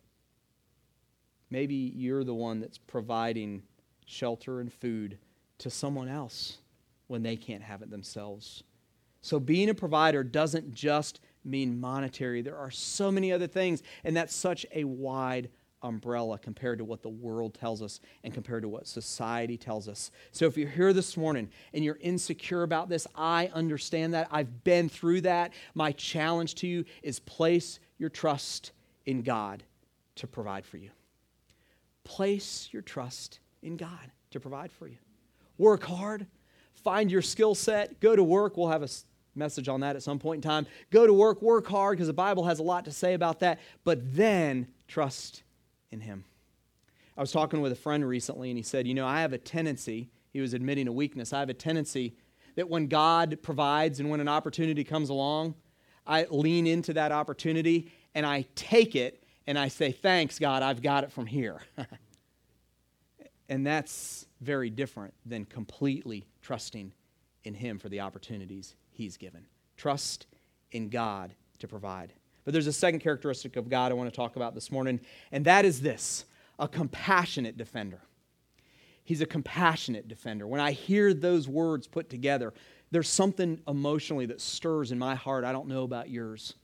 Maybe 1.50 1.74
you're 1.74 2.24
the 2.24 2.34
one 2.34 2.60
that's 2.60 2.78
providing 2.78 3.62
shelter 4.08 4.60
and 4.60 4.72
food 4.72 5.18
to 5.58 5.70
someone 5.70 6.08
else 6.08 6.58
when 7.06 7.22
they 7.22 7.36
can't 7.36 7.62
have 7.62 7.82
it 7.82 7.90
themselves. 7.90 8.62
So, 9.20 9.38
being 9.38 9.68
a 9.68 9.74
provider 9.74 10.24
doesn't 10.24 10.72
just 10.72 11.20
mean 11.44 11.78
monetary. 11.78 12.40
There 12.40 12.56
are 12.56 12.70
so 12.70 13.10
many 13.10 13.32
other 13.32 13.46
things, 13.46 13.82
and 14.04 14.16
that's 14.16 14.34
such 14.34 14.64
a 14.74 14.84
wide 14.84 15.50
umbrella 15.82 16.38
compared 16.38 16.78
to 16.78 16.84
what 16.84 17.02
the 17.02 17.08
world 17.08 17.54
tells 17.54 17.82
us 17.82 18.00
and 18.24 18.32
compared 18.32 18.62
to 18.62 18.68
what 18.68 18.86
society 18.86 19.56
tells 19.56 19.88
us. 19.88 20.10
So 20.32 20.46
if 20.46 20.56
you're 20.56 20.68
here 20.68 20.92
this 20.92 21.16
morning 21.16 21.50
and 21.72 21.84
you're 21.84 21.98
insecure 22.00 22.62
about 22.62 22.88
this, 22.88 23.06
I 23.14 23.50
understand 23.52 24.14
that. 24.14 24.28
I've 24.30 24.64
been 24.64 24.88
through 24.88 25.22
that. 25.22 25.52
My 25.74 25.92
challenge 25.92 26.56
to 26.56 26.66
you 26.66 26.84
is 27.02 27.20
place 27.20 27.78
your 27.98 28.10
trust 28.10 28.72
in 29.06 29.22
God 29.22 29.62
to 30.16 30.26
provide 30.26 30.66
for 30.66 30.78
you. 30.78 30.90
Place 32.04 32.68
your 32.72 32.82
trust 32.82 33.38
in 33.62 33.76
God 33.76 34.12
to 34.30 34.40
provide 34.40 34.70
for 34.72 34.86
you. 34.86 34.98
Work 35.56 35.84
hard, 35.84 36.26
find 36.74 37.10
your 37.10 37.22
skill 37.22 37.54
set, 37.54 38.00
go 38.00 38.14
to 38.14 38.22
work. 38.22 38.56
We'll 38.56 38.68
have 38.68 38.82
a 38.82 38.88
message 39.34 39.68
on 39.68 39.80
that 39.80 39.96
at 39.96 40.02
some 40.02 40.18
point 40.18 40.44
in 40.44 40.48
time. 40.48 40.66
Go 40.90 41.06
to 41.06 41.12
work, 41.12 41.42
work 41.42 41.66
hard, 41.66 41.96
because 41.96 42.06
the 42.06 42.12
Bible 42.12 42.44
has 42.44 42.58
a 42.58 42.62
lot 42.62 42.84
to 42.84 42.92
say 42.92 43.14
about 43.14 43.40
that, 43.40 43.60
but 43.84 44.00
then 44.14 44.68
trust 44.86 45.42
in 45.90 46.00
Him. 46.00 46.24
I 47.16 47.20
was 47.20 47.32
talking 47.32 47.60
with 47.60 47.72
a 47.72 47.76
friend 47.76 48.06
recently, 48.06 48.50
and 48.50 48.56
he 48.56 48.62
said, 48.62 48.86
You 48.86 48.94
know, 48.94 49.06
I 49.06 49.20
have 49.22 49.32
a 49.32 49.38
tendency, 49.38 50.10
he 50.32 50.40
was 50.40 50.54
admitting 50.54 50.86
a 50.86 50.92
weakness, 50.92 51.32
I 51.32 51.40
have 51.40 51.48
a 51.48 51.54
tendency 51.54 52.14
that 52.56 52.68
when 52.68 52.86
God 52.88 53.38
provides 53.42 54.00
and 54.00 54.10
when 54.10 54.20
an 54.20 54.28
opportunity 54.28 54.84
comes 54.84 55.10
along, 55.10 55.54
I 56.06 56.26
lean 56.30 56.66
into 56.66 56.92
that 56.94 57.12
opportunity 57.12 57.92
and 58.14 58.24
I 58.24 58.46
take 58.54 58.96
it 58.96 59.22
and 59.46 59.58
I 59.58 59.68
say, 59.68 59.92
Thanks, 59.92 60.38
God, 60.38 60.62
I've 60.62 60.82
got 60.82 61.04
it 61.04 61.12
from 61.12 61.26
here. 61.26 61.60
and 63.48 63.66
that's 63.66 64.26
very 64.40 64.70
different 64.70 65.14
than 65.24 65.44
completely 65.44 66.26
trusting 66.42 66.92
in 67.44 67.54
Him 67.54 67.78
for 67.78 67.88
the 67.88 68.00
opportunities 68.00 68.74
He's 68.90 69.16
given. 69.16 69.46
Trust 69.76 70.26
in 70.72 70.88
God 70.88 71.34
to 71.60 71.68
provide. 71.68 72.12
But 72.44 72.52
there's 72.52 72.66
a 72.66 72.72
second 72.72 73.00
characteristic 73.00 73.56
of 73.56 73.68
God 73.68 73.92
I 73.92 73.94
want 73.94 74.10
to 74.10 74.16
talk 74.16 74.36
about 74.36 74.54
this 74.54 74.70
morning, 74.70 75.00
and 75.32 75.44
that 75.44 75.64
is 75.64 75.80
this 75.80 76.24
a 76.58 76.66
compassionate 76.66 77.56
defender. 77.56 78.00
He's 79.04 79.20
a 79.20 79.26
compassionate 79.26 80.08
defender. 80.08 80.46
When 80.46 80.60
I 80.60 80.72
hear 80.72 81.14
those 81.14 81.48
words 81.48 81.86
put 81.86 82.10
together, 82.10 82.52
there's 82.90 83.08
something 83.08 83.60
emotionally 83.66 84.26
that 84.26 84.40
stirs 84.40 84.92
in 84.92 84.98
my 84.98 85.14
heart. 85.14 85.44
I 85.44 85.52
don't 85.52 85.68
know 85.68 85.82
about 85.84 86.10
yours. 86.10 86.54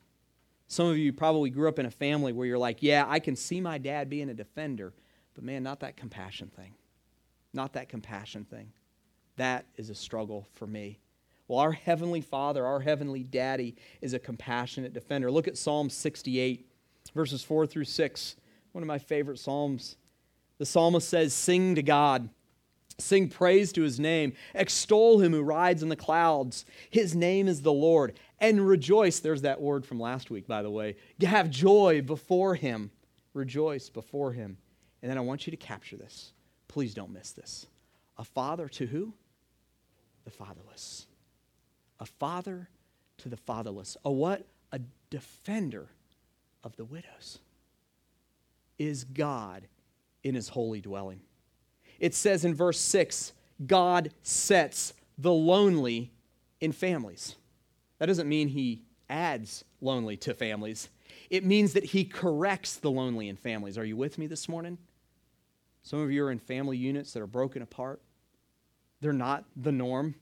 Some 0.67 0.87
of 0.87 0.99
you 0.99 1.13
probably 1.13 1.51
grew 1.51 1.69
up 1.69 1.79
in 1.79 1.87
a 1.87 1.91
family 1.91 2.33
where 2.33 2.47
you're 2.47 2.59
like, 2.59 2.83
yeah, 2.83 3.05
I 3.07 3.19
can 3.19 3.37
see 3.37 3.61
my 3.61 3.79
dad 3.79 4.11
being 4.11 4.29
a 4.29 4.35
defender, 4.35 4.93
but 5.35 5.45
man, 5.45 5.63
not 5.63 5.81
that 5.81 5.97
compassion 5.97 6.51
thing. 6.55 6.75
Not 7.53 7.73
that 7.75 7.89
compassion 7.89 8.45
thing. 8.45 8.73
That 9.37 9.67
is 9.77 9.91
a 9.91 9.95
struggle 9.95 10.47
for 10.55 10.67
me. 10.67 10.99
Well, 11.49 11.59
our 11.59 11.73
Heavenly 11.73 12.21
Father, 12.21 12.65
our 12.65 12.81
Heavenly 12.81 13.23
Daddy, 13.23 13.77
is 14.01 14.15
a 14.15 14.19
compassionate 14.19 14.93
defender. 14.93 15.31
Look 15.31 15.49
at 15.49 15.59
Psalm 15.59 15.91
68, 15.91 16.67
verses 17.15 17.43
4 17.43 17.67
through 17.67 17.85
6. 17.85 18.37
One 18.73 18.83
of 18.83 18.89
my 18.89 18.99
favorite 18.99 19.39
Psalms. 19.39 19.97
The 20.59 20.67
psalmist 20.67 21.09
says, 21.09 21.35
Sing 21.35 21.75
to 21.75 21.83
God. 21.83 22.29
Sing 22.99 23.29
praise 23.29 23.73
to 23.73 23.83
his 23.83 23.99
name. 23.99 24.35
Extol 24.55 25.21
him 25.21 25.33
who 25.33 25.43
rides 25.43 25.83
in 25.83 25.89
the 25.89 25.97
clouds. 25.97 26.65
His 26.91 27.15
name 27.15 27.49
is 27.49 27.63
the 27.63 27.73
Lord. 27.73 28.19
And 28.39 28.67
rejoice. 28.67 29.19
There's 29.19 29.43
that 29.43 29.61
word 29.61 29.85
from 29.85 29.99
last 29.99 30.31
week, 30.31 30.47
by 30.47 30.63
the 30.63 30.71
way. 30.71 30.97
Have 31.21 31.51
joy 31.51 32.03
before 32.03 32.55
him. 32.55 32.91
Rejoice 33.33 33.91
before 33.91 34.33
him. 34.33 34.59
And 35.05 35.11
then 35.11 35.19
I 35.19 35.21
want 35.21 35.47
you 35.47 35.51
to 35.51 35.57
capture 35.59 35.99
this. 35.99 36.33
Please 36.67 36.95
don't 36.95 37.13
miss 37.13 37.33
this. 37.33 37.67
A 38.17 38.25
father 38.25 38.69
to 38.71 38.87
who? 38.87 39.13
The 40.25 40.31
fatherless 40.31 41.07
a 42.01 42.07
father 42.07 42.69
to 43.19 43.29
the 43.29 43.37
fatherless. 43.37 43.97
A 44.05 44.11
what? 44.11 44.45
A 44.73 44.81
defender 45.11 45.89
of 46.63 46.77
the 46.77 46.85
widows. 46.85 47.39
Is 48.79 49.05
God 49.05 49.67
in 50.23 50.35
his 50.35 50.49
holy 50.49 50.81
dwelling. 50.81 51.21
It 52.01 52.15
says 52.15 52.45
in 52.45 52.55
verse 52.55 52.81
6 52.81 53.33
God 53.67 54.11
sets 54.23 54.93
the 55.17 55.33
lonely 55.33 56.11
in 56.61 56.73
families. 56.73 57.37
That 57.99 58.07
doesn't 58.07 58.29
mean 58.29 58.49
he 58.49 58.83
adds 59.09 59.65
lonely 59.81 60.17
to 60.19 60.35
families, 60.35 60.89
it 61.31 61.45
means 61.45 61.75
that 61.75 61.85
he 61.85 62.05
corrects 62.05 62.77
the 62.77 62.91
lonely 62.91 63.29
in 63.29 63.37
families. 63.37 63.79
Are 63.79 63.85
you 63.85 63.97
with 63.97 64.19
me 64.19 64.27
this 64.27 64.49
morning? 64.49 64.79
Some 65.85 66.01
of 66.01 66.11
you 66.11 66.25
are 66.25 66.31
in 66.31 66.39
family 66.39 66.77
units 66.77 67.13
that 67.13 67.23
are 67.23 67.27
broken 67.27 67.63
apart. 67.63 68.03
They're 69.01 69.13
not 69.13 69.45
the 69.55 69.71
norm. 69.71 70.15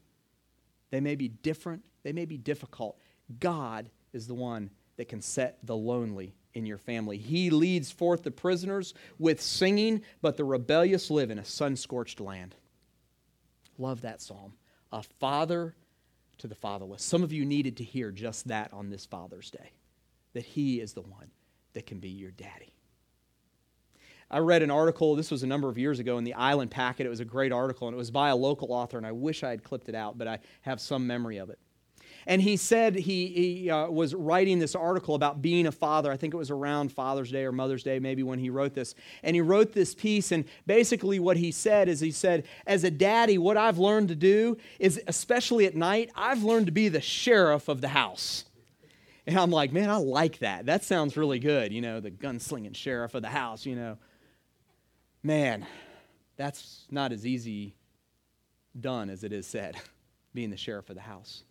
They 0.90 1.00
may 1.00 1.14
be 1.14 1.28
different, 1.28 1.82
they 2.02 2.12
may 2.12 2.26
be 2.26 2.36
difficult. 2.36 2.98
God 3.38 3.88
is 4.12 4.26
the 4.26 4.34
one 4.34 4.70
that 4.96 5.08
can 5.08 5.22
set 5.22 5.58
the 5.62 5.76
lonely 5.76 6.34
in 6.52 6.66
your 6.66 6.76
family. 6.76 7.16
He 7.16 7.48
leads 7.48 7.90
forth 7.90 8.24
the 8.24 8.30
prisoners 8.30 8.92
with 9.18 9.40
singing, 9.40 10.02
but 10.20 10.36
the 10.36 10.44
rebellious 10.44 11.10
live 11.10 11.30
in 11.30 11.38
a 11.38 11.44
sun 11.44 11.76
scorched 11.76 12.20
land. 12.20 12.54
Love 13.78 14.02
that 14.02 14.20
psalm. 14.20 14.52
A 14.90 15.02
father 15.02 15.74
to 16.38 16.46
the 16.46 16.54
fatherless. 16.54 17.02
Some 17.02 17.22
of 17.22 17.32
you 17.32 17.46
needed 17.46 17.78
to 17.78 17.84
hear 17.84 18.10
just 18.10 18.48
that 18.48 18.72
on 18.74 18.90
this 18.90 19.06
Father's 19.06 19.50
Day 19.50 19.72
that 20.34 20.44
He 20.44 20.80
is 20.80 20.92
the 20.92 21.02
one 21.02 21.30
that 21.72 21.86
can 21.86 22.00
be 22.00 22.10
your 22.10 22.32
daddy. 22.32 22.74
I 24.32 24.38
read 24.38 24.62
an 24.62 24.70
article, 24.70 25.14
this 25.14 25.30
was 25.30 25.42
a 25.42 25.46
number 25.46 25.68
of 25.68 25.76
years 25.76 25.98
ago 25.98 26.16
in 26.16 26.24
the 26.24 26.32
Island 26.32 26.70
Packet. 26.70 27.04
It 27.04 27.10
was 27.10 27.20
a 27.20 27.24
great 27.24 27.52
article, 27.52 27.86
and 27.86 27.94
it 27.94 27.98
was 27.98 28.10
by 28.10 28.30
a 28.30 28.36
local 28.36 28.72
author, 28.72 28.96
and 28.96 29.06
I 29.06 29.12
wish 29.12 29.44
I 29.44 29.50
had 29.50 29.62
clipped 29.62 29.90
it 29.90 29.94
out, 29.94 30.16
but 30.16 30.26
I 30.26 30.38
have 30.62 30.80
some 30.80 31.06
memory 31.06 31.36
of 31.36 31.50
it. 31.50 31.58
And 32.26 32.40
he 32.40 32.56
said 32.56 32.94
he, 32.94 33.26
he 33.26 33.70
uh, 33.70 33.88
was 33.88 34.14
writing 34.14 34.58
this 34.58 34.74
article 34.74 35.14
about 35.14 35.42
being 35.42 35.66
a 35.66 35.72
father. 35.72 36.10
I 36.10 36.16
think 36.16 36.32
it 36.32 36.36
was 36.36 36.50
around 36.50 36.92
Father's 36.92 37.30
Day 37.30 37.44
or 37.44 37.52
Mother's 37.52 37.82
Day, 37.82 37.98
maybe 37.98 38.22
when 38.22 38.38
he 38.38 38.48
wrote 38.48 38.74
this. 38.74 38.94
And 39.22 39.34
he 39.34 39.42
wrote 39.42 39.72
this 39.72 39.94
piece, 39.94 40.32
and 40.32 40.44
basically 40.66 41.18
what 41.18 41.36
he 41.36 41.50
said 41.50 41.88
is 41.88 42.00
he 42.00 42.12
said, 42.12 42.44
As 42.66 42.84
a 42.84 42.90
daddy, 42.90 43.38
what 43.38 43.56
I've 43.56 43.78
learned 43.78 44.08
to 44.08 44.14
do 44.14 44.56
is, 44.78 45.00
especially 45.08 45.66
at 45.66 45.74
night, 45.74 46.10
I've 46.14 46.42
learned 46.42 46.66
to 46.66 46.72
be 46.72 46.88
the 46.88 47.00
sheriff 47.00 47.68
of 47.68 47.80
the 47.80 47.88
house. 47.88 48.44
And 49.26 49.38
I'm 49.38 49.50
like, 49.50 49.72
man, 49.72 49.90
I 49.90 49.96
like 49.96 50.38
that. 50.38 50.66
That 50.66 50.84
sounds 50.84 51.16
really 51.16 51.38
good, 51.38 51.72
you 51.72 51.80
know, 51.80 52.00
the 52.00 52.10
gunslinging 52.10 52.74
sheriff 52.74 53.14
of 53.14 53.22
the 53.22 53.28
house, 53.28 53.66
you 53.66 53.76
know 53.76 53.98
man, 55.22 55.66
that's 56.36 56.86
not 56.90 57.12
as 57.12 57.26
easy 57.26 57.74
done 58.78 59.10
as 59.10 59.24
it 59.24 59.32
is 59.32 59.46
said, 59.46 59.76
being 60.34 60.50
the 60.50 60.56
sheriff 60.56 60.88
of 60.90 60.96
the 60.96 61.02
house. 61.02 61.44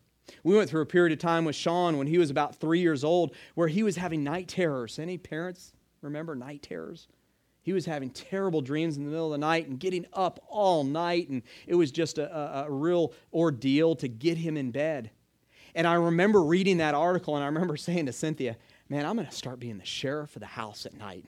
We 0.44 0.56
went 0.56 0.70
through 0.70 0.82
a 0.82 0.88
period 0.88 1.14
of 1.14 1.20
time 1.20 1.46
with 1.46 1.56
Sean 1.56 1.98
when 1.98 2.08
he 2.08 2.18
was 2.18 2.30
about 2.30 2.56
three 2.56 2.80
years 2.80 3.04
old 3.04 3.36
where 3.56 3.68
he 3.68 3.84
was 3.84 3.98
having 3.98 4.24
night 4.24 4.48
terrors. 4.48 4.98
Any 4.98 5.18
parents 5.18 5.74
remember 6.02 6.36
night 6.36 6.62
terrors? 6.62 7.08
He 7.64 7.74
was 7.74 7.86
having 7.86 8.10
terrible 8.10 8.62
dreams 8.62 8.98
in 8.98 9.04
the 9.04 9.12
middle 9.12 9.28
of 9.28 9.40
the 9.40 9.46
night 9.46 9.68
and 9.68 9.80
getting 9.80 10.06
up 10.14 10.44
all 10.48 10.84
night, 10.84 11.30
and 11.30 11.44
it 11.68 11.76
was 11.76 11.92
just 11.92 12.18
a, 12.18 12.36
a, 12.36 12.66
a 12.66 12.72
real 12.72 13.14
ordeal 13.32 13.96
to 13.98 14.08
get 14.08 14.38
him 14.38 14.58
in 14.58 14.72
bed. 14.72 15.12
And 15.76 15.86
I 15.86 15.94
remember 15.94 16.42
reading 16.44 16.78
that 16.78 16.96
article, 16.96 17.36
and 17.36 17.44
I 17.44 17.48
remember 17.48 17.78
saying 17.78 18.08
to 18.08 18.14
Cynthia, 18.14 18.58
Man, 18.90 19.06
I'm 19.06 19.16
going 19.16 19.28
to 19.28 19.34
start 19.34 19.60
being 19.60 19.78
the 19.78 19.86
sheriff 19.86 20.36
of 20.36 20.42
the 20.42 20.46
house 20.46 20.86
at 20.86 20.98
night. 20.98 21.26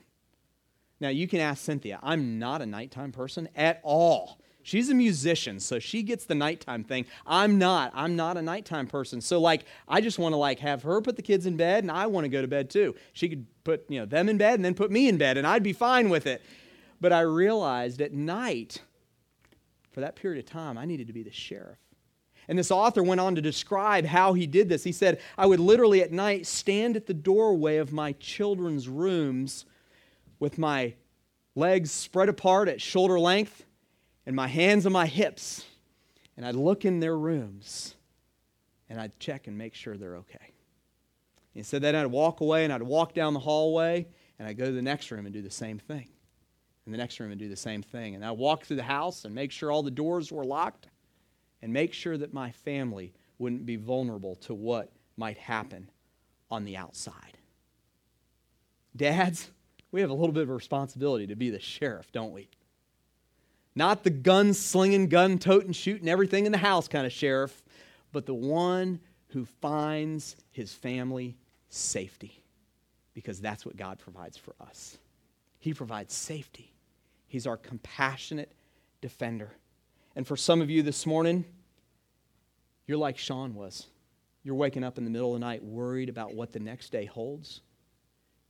Now, 1.00 1.08
you 1.08 1.26
can 1.26 1.40
ask 1.40 1.64
Cynthia. 1.64 1.98
I'm 2.02 2.38
not 2.38 2.62
a 2.62 2.66
nighttime 2.66 3.12
person 3.12 3.48
at 3.56 3.80
all. 3.82 4.38
She's 4.64 4.88
a 4.88 4.94
musician, 4.94 5.60
so 5.60 5.78
she 5.78 6.02
gets 6.02 6.24
the 6.24 6.34
nighttime 6.34 6.84
thing. 6.84 7.04
I'm 7.26 7.58
not. 7.58 7.92
I'm 7.94 8.16
not 8.16 8.38
a 8.38 8.42
nighttime 8.42 8.86
person. 8.86 9.20
So 9.20 9.38
like 9.38 9.66
I 9.86 10.00
just 10.00 10.18
want 10.18 10.32
to 10.32 10.38
like 10.38 10.58
have 10.60 10.82
her 10.84 11.02
put 11.02 11.16
the 11.16 11.22
kids 11.22 11.44
in 11.44 11.58
bed 11.58 11.84
and 11.84 11.92
I 11.92 12.06
want 12.06 12.24
to 12.24 12.30
go 12.30 12.40
to 12.40 12.48
bed 12.48 12.70
too. 12.70 12.94
She 13.12 13.28
could 13.28 13.46
put, 13.62 13.84
you 13.90 14.00
know, 14.00 14.06
them 14.06 14.26
in 14.30 14.38
bed 14.38 14.54
and 14.54 14.64
then 14.64 14.72
put 14.72 14.90
me 14.90 15.06
in 15.06 15.18
bed 15.18 15.36
and 15.36 15.46
I'd 15.46 15.62
be 15.62 15.74
fine 15.74 16.08
with 16.08 16.26
it. 16.26 16.40
But 16.98 17.12
I 17.12 17.20
realized 17.20 18.00
at 18.00 18.14
night 18.14 18.80
for 19.92 20.00
that 20.00 20.16
period 20.16 20.42
of 20.42 20.50
time 20.50 20.78
I 20.78 20.86
needed 20.86 21.08
to 21.08 21.12
be 21.12 21.22
the 21.22 21.30
sheriff. 21.30 21.78
And 22.48 22.58
this 22.58 22.70
author 22.70 23.02
went 23.02 23.20
on 23.20 23.34
to 23.34 23.42
describe 23.42 24.06
how 24.06 24.32
he 24.32 24.46
did 24.46 24.70
this. 24.70 24.82
He 24.82 24.92
said, 24.92 25.20
I 25.36 25.44
would 25.44 25.60
literally 25.60 26.02
at 26.02 26.10
night 26.10 26.46
stand 26.46 26.96
at 26.96 27.06
the 27.06 27.14
doorway 27.14 27.76
of 27.76 27.92
my 27.92 28.12
children's 28.12 28.88
rooms 28.88 29.66
with 30.44 30.58
my 30.58 30.92
legs 31.54 31.90
spread 31.90 32.28
apart 32.28 32.68
at 32.68 32.78
shoulder 32.78 33.18
length 33.18 33.64
and 34.26 34.36
my 34.36 34.46
hands 34.46 34.84
on 34.84 34.92
my 34.92 35.06
hips. 35.06 35.64
And 36.36 36.44
I'd 36.44 36.54
look 36.54 36.84
in 36.84 37.00
their 37.00 37.16
rooms 37.16 37.94
and 38.90 39.00
I'd 39.00 39.18
check 39.18 39.46
and 39.46 39.56
make 39.56 39.74
sure 39.74 39.96
they're 39.96 40.16
okay. 40.16 40.52
He 41.54 41.62
said 41.62 41.80
then 41.80 41.96
I'd 41.96 42.08
walk 42.08 42.42
away 42.42 42.64
and 42.64 42.74
I'd 42.74 42.82
walk 42.82 43.14
down 43.14 43.32
the 43.32 43.40
hallway 43.40 44.06
and 44.38 44.46
I'd 44.46 44.58
go 44.58 44.66
to 44.66 44.72
the 44.72 44.82
next 44.82 45.10
room 45.10 45.24
and 45.24 45.32
do 45.32 45.40
the 45.40 45.50
same 45.50 45.78
thing. 45.78 46.10
And 46.84 46.92
the 46.92 46.98
next 46.98 47.18
room 47.20 47.30
and 47.30 47.40
do 47.40 47.48
the 47.48 47.56
same 47.56 47.82
thing. 47.82 48.14
And 48.14 48.22
I'd 48.22 48.32
walk 48.32 48.64
through 48.64 48.76
the 48.76 48.82
house 48.82 49.24
and 49.24 49.34
make 49.34 49.50
sure 49.50 49.72
all 49.72 49.82
the 49.82 49.90
doors 49.90 50.30
were 50.30 50.44
locked 50.44 50.88
and 51.62 51.72
make 51.72 51.94
sure 51.94 52.18
that 52.18 52.34
my 52.34 52.50
family 52.50 53.14
wouldn't 53.38 53.64
be 53.64 53.76
vulnerable 53.76 54.34
to 54.42 54.52
what 54.52 54.92
might 55.16 55.38
happen 55.38 55.88
on 56.50 56.64
the 56.64 56.76
outside. 56.76 57.38
Dads, 58.94 59.50
we 59.94 60.00
have 60.00 60.10
a 60.10 60.14
little 60.14 60.32
bit 60.32 60.42
of 60.42 60.50
a 60.50 60.54
responsibility 60.54 61.28
to 61.28 61.36
be 61.36 61.50
the 61.50 61.60
sheriff, 61.60 62.10
don't 62.10 62.32
we? 62.32 62.48
Not 63.76 64.02
the 64.02 64.10
gun 64.10 64.52
slinging, 64.52 65.08
gun 65.08 65.38
toting, 65.38 65.70
shooting 65.70 66.08
everything 66.08 66.46
in 66.46 66.52
the 66.52 66.58
house 66.58 66.88
kind 66.88 67.06
of 67.06 67.12
sheriff, 67.12 67.62
but 68.10 68.26
the 68.26 68.34
one 68.34 68.98
who 69.28 69.44
finds 69.44 70.34
his 70.50 70.72
family 70.72 71.36
safety 71.68 72.42
because 73.14 73.40
that's 73.40 73.64
what 73.64 73.76
God 73.76 74.00
provides 74.00 74.36
for 74.36 74.56
us. 74.60 74.98
He 75.60 75.72
provides 75.72 76.12
safety. 76.12 76.72
He's 77.28 77.46
our 77.46 77.56
compassionate 77.56 78.50
defender. 79.00 79.52
And 80.16 80.26
for 80.26 80.36
some 80.36 80.60
of 80.60 80.70
you 80.70 80.82
this 80.82 81.06
morning, 81.06 81.44
you're 82.88 82.98
like 82.98 83.16
Sean 83.16 83.54
was. 83.54 83.86
You're 84.42 84.56
waking 84.56 84.82
up 84.82 84.98
in 84.98 85.04
the 85.04 85.10
middle 85.10 85.34
of 85.36 85.40
the 85.40 85.46
night 85.46 85.62
worried 85.62 86.08
about 86.08 86.34
what 86.34 86.52
the 86.52 86.58
next 86.58 86.90
day 86.90 87.04
holds. 87.04 87.60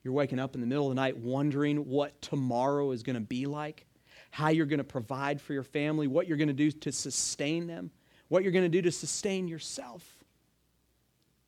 You're 0.04 0.12
waking 0.12 0.38
up 0.38 0.54
in 0.54 0.60
the 0.60 0.66
middle 0.66 0.84
of 0.84 0.90
the 0.90 1.00
night 1.00 1.16
wondering 1.16 1.78
what 1.88 2.20
tomorrow 2.20 2.90
is 2.90 3.02
going 3.02 3.14
to 3.14 3.22
be 3.22 3.46
like, 3.46 3.86
how 4.30 4.48
you're 4.48 4.66
going 4.66 4.78
to 4.78 4.84
provide 4.84 5.40
for 5.40 5.54
your 5.54 5.62
family, 5.62 6.06
what 6.06 6.28
you're 6.28 6.36
going 6.36 6.48
to 6.48 6.54
do 6.54 6.70
to 6.70 6.92
sustain 6.92 7.66
them, 7.66 7.90
what 8.28 8.42
you're 8.42 8.52
going 8.52 8.64
to 8.64 8.68
do 8.68 8.82
to 8.82 8.92
sustain 8.92 9.48
yourself. 9.48 10.04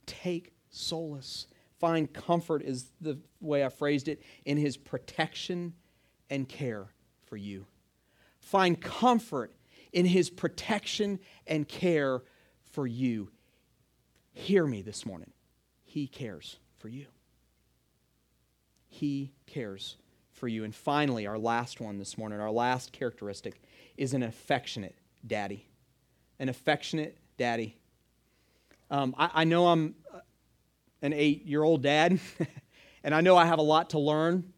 Take 0.07 0.55
solace. 0.71 1.47
Find 1.79 2.11
comfort, 2.11 2.63
is 2.63 2.87
the 3.03 3.19
way 3.41 3.63
I 3.63 3.69
phrased 3.69 4.09
it, 4.09 4.23
in 4.47 4.57
his 4.57 4.79
protection 4.79 5.75
and 6.31 6.49
care 6.49 6.87
for 7.27 7.37
you. 7.37 7.67
Find 8.41 8.81
comfort 8.81 9.55
in 9.93 10.07
his 10.07 10.31
protection 10.31 11.19
and 11.47 11.69
care 11.69 12.23
for 12.73 12.87
you. 12.87 13.31
Hear 14.33 14.67
me 14.67 14.81
this 14.81 15.05
morning. 15.05 15.33
He 15.85 16.07
cares 16.07 16.57
for 16.79 16.89
you. 16.89 17.07
He 18.97 19.31
cares 19.45 19.97
for 20.33 20.49
you. 20.49 20.65
And 20.65 20.75
finally, 20.75 21.27
our 21.27 21.39
last 21.39 21.83
one 21.83 21.99
this 21.99 22.17
morning, 22.17 22.41
our 22.41 22.51
last 22.51 22.93
characteristic 22.93 23.61
is 23.99 24.15
an 24.15 24.23
affectionate 24.23 24.97
daddy. 25.27 25.67
An 26.39 26.49
affectionate 26.49 27.19
daddy. 27.37 27.77
Um, 28.91 29.15
I, 29.19 29.31
I 29.35 29.45
know 29.45 29.67
I'm 29.67 29.97
an 31.03 31.13
eight 31.13 31.45
year 31.45 31.63
old 31.63 31.83
dad, 31.83 32.19
and 33.05 33.15
I 33.15 33.21
know 33.21 33.37
I 33.37 33.45
have 33.45 33.59
a 33.59 33.63
lot 33.63 33.91
to 33.91 33.99
learn. 33.99 34.51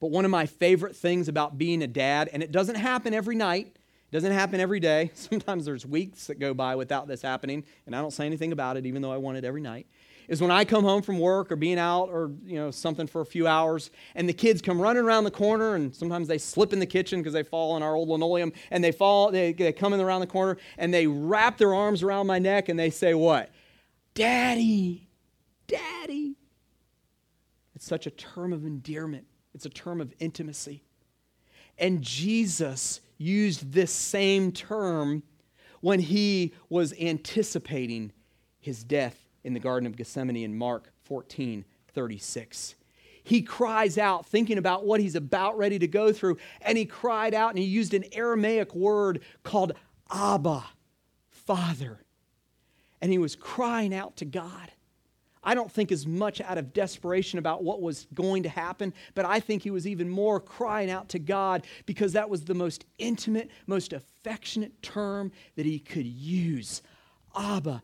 But 0.00 0.10
one 0.10 0.26
of 0.26 0.30
my 0.30 0.44
favorite 0.44 0.94
things 0.94 1.28
about 1.28 1.56
being 1.56 1.82
a 1.82 1.86
dad, 1.86 2.28
and 2.34 2.42
it 2.42 2.52
doesn't 2.52 2.76
happen 2.76 3.14
every 3.14 3.36
night, 3.36 3.68
it 3.68 4.12
doesn't 4.12 4.32
happen 4.32 4.60
every 4.60 4.80
day. 4.80 5.12
Sometimes 5.14 5.64
there's 5.64 5.86
weeks 5.86 6.26
that 6.26 6.38
go 6.38 6.52
by 6.52 6.76
without 6.76 7.08
this 7.08 7.22
happening, 7.22 7.64
and 7.86 7.96
I 7.96 8.02
don't 8.02 8.12
say 8.12 8.26
anything 8.26 8.52
about 8.52 8.76
it, 8.76 8.84
even 8.84 9.00
though 9.00 9.12
I 9.12 9.16
want 9.16 9.38
it 9.38 9.44
every 9.46 9.62
night. 9.62 9.86
Is 10.28 10.40
when 10.40 10.50
I 10.50 10.64
come 10.64 10.84
home 10.84 11.02
from 11.02 11.18
work 11.18 11.50
or 11.50 11.56
being 11.56 11.78
out 11.78 12.08
or 12.10 12.30
you 12.44 12.56
know 12.56 12.70
something 12.70 13.06
for 13.06 13.20
a 13.20 13.26
few 13.26 13.46
hours, 13.46 13.90
and 14.14 14.28
the 14.28 14.32
kids 14.32 14.62
come 14.62 14.80
running 14.80 15.02
around 15.02 15.24
the 15.24 15.30
corner, 15.30 15.74
and 15.74 15.94
sometimes 15.94 16.28
they 16.28 16.38
slip 16.38 16.72
in 16.72 16.78
the 16.78 16.86
kitchen 16.86 17.20
because 17.20 17.32
they 17.32 17.42
fall 17.42 17.72
on 17.72 17.82
our 17.82 17.94
old 17.94 18.08
linoleum, 18.08 18.52
and 18.70 18.82
they 18.82 18.92
fall, 18.92 19.30
they, 19.30 19.52
they 19.52 19.72
come 19.72 19.92
in 19.92 20.00
around 20.00 20.20
the 20.20 20.26
corner, 20.26 20.56
and 20.78 20.92
they 20.92 21.06
wrap 21.06 21.58
their 21.58 21.74
arms 21.74 22.02
around 22.02 22.26
my 22.26 22.38
neck, 22.38 22.68
and 22.68 22.78
they 22.78 22.90
say, 22.90 23.14
"What, 23.14 23.50
Daddy, 24.14 25.08
Daddy." 25.66 26.36
It's 27.74 27.86
such 27.86 28.06
a 28.06 28.10
term 28.10 28.52
of 28.52 28.66
endearment. 28.66 29.26
It's 29.54 29.66
a 29.66 29.70
term 29.70 30.00
of 30.00 30.12
intimacy. 30.18 30.84
And 31.78 32.02
Jesus 32.02 33.00
used 33.16 33.72
this 33.72 33.90
same 33.90 34.52
term 34.52 35.22
when 35.80 36.00
he 36.00 36.52
was 36.68 36.92
anticipating 37.00 38.12
his 38.60 38.84
death 38.84 39.29
in 39.44 39.54
the 39.54 39.60
Garden 39.60 39.86
of 39.86 39.96
Gethsemane 39.96 40.36
in 40.36 40.56
Mark 40.56 40.92
14 41.04 41.64
36. 41.92 42.76
He 43.22 43.42
cries 43.42 43.98
out, 43.98 44.26
thinking 44.26 44.58
about 44.58 44.86
what 44.86 45.00
he's 45.00 45.14
about 45.14 45.58
ready 45.58 45.78
to 45.78 45.86
go 45.86 46.12
through, 46.12 46.38
and 46.60 46.78
he 46.78 46.86
cried 46.86 47.34
out 47.34 47.50
and 47.50 47.58
he 47.58 47.64
used 47.64 47.94
an 47.94 48.04
Aramaic 48.12 48.74
word 48.74 49.22
called 49.42 49.72
Abba, 50.10 50.64
Father. 51.28 52.04
And 53.00 53.12
he 53.12 53.18
was 53.18 53.36
crying 53.36 53.94
out 53.94 54.16
to 54.16 54.24
God. 54.24 54.72
I 55.42 55.54
don't 55.54 55.72
think 55.72 55.90
as 55.90 56.06
much 56.06 56.40
out 56.42 56.58
of 56.58 56.74
desperation 56.74 57.38
about 57.38 57.62
what 57.62 57.80
was 57.80 58.06
going 58.12 58.42
to 58.42 58.50
happen, 58.50 58.92
but 59.14 59.24
I 59.24 59.40
think 59.40 59.62
he 59.62 59.70
was 59.70 59.86
even 59.86 60.08
more 60.08 60.38
crying 60.38 60.90
out 60.90 61.08
to 61.10 61.18
God 61.18 61.66
because 61.86 62.12
that 62.12 62.28
was 62.28 62.44
the 62.44 62.54
most 62.54 62.84
intimate, 62.98 63.50
most 63.66 63.94
affectionate 63.94 64.82
term 64.82 65.32
that 65.56 65.64
he 65.64 65.78
could 65.78 66.06
use. 66.06 66.82
Abba, 67.34 67.82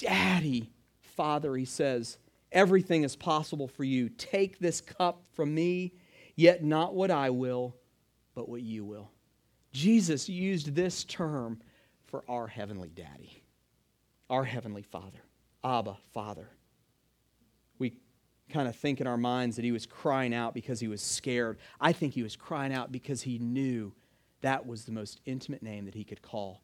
Daddy, 0.00 0.70
Father, 1.00 1.54
he 1.56 1.64
says, 1.64 2.18
everything 2.52 3.04
is 3.04 3.16
possible 3.16 3.68
for 3.68 3.84
you. 3.84 4.08
Take 4.08 4.58
this 4.58 4.80
cup 4.80 5.22
from 5.32 5.54
me, 5.54 5.92
yet 6.36 6.64
not 6.64 6.94
what 6.94 7.10
I 7.10 7.30
will, 7.30 7.76
but 8.34 8.48
what 8.48 8.62
you 8.62 8.84
will. 8.84 9.10
Jesus 9.72 10.28
used 10.28 10.74
this 10.74 11.04
term 11.04 11.60
for 12.06 12.24
our 12.28 12.46
heavenly 12.46 12.88
daddy, 12.88 13.42
our 14.30 14.44
heavenly 14.44 14.82
Father. 14.82 15.18
Abba, 15.64 15.96
Father 16.14 16.48
we 17.78 17.94
kind 18.48 18.68
of 18.68 18.76
think 18.76 19.00
in 19.00 19.06
our 19.06 19.16
minds 19.16 19.56
that 19.56 19.64
he 19.64 19.72
was 19.72 19.86
crying 19.86 20.34
out 20.34 20.54
because 20.54 20.80
he 20.80 20.88
was 20.88 21.02
scared. 21.02 21.58
I 21.80 21.92
think 21.92 22.14
he 22.14 22.22
was 22.22 22.36
crying 22.36 22.72
out 22.72 22.92
because 22.92 23.22
he 23.22 23.38
knew 23.38 23.92
that 24.40 24.66
was 24.66 24.84
the 24.84 24.92
most 24.92 25.20
intimate 25.26 25.62
name 25.62 25.84
that 25.86 25.94
he 25.94 26.04
could 26.04 26.22
call 26.22 26.62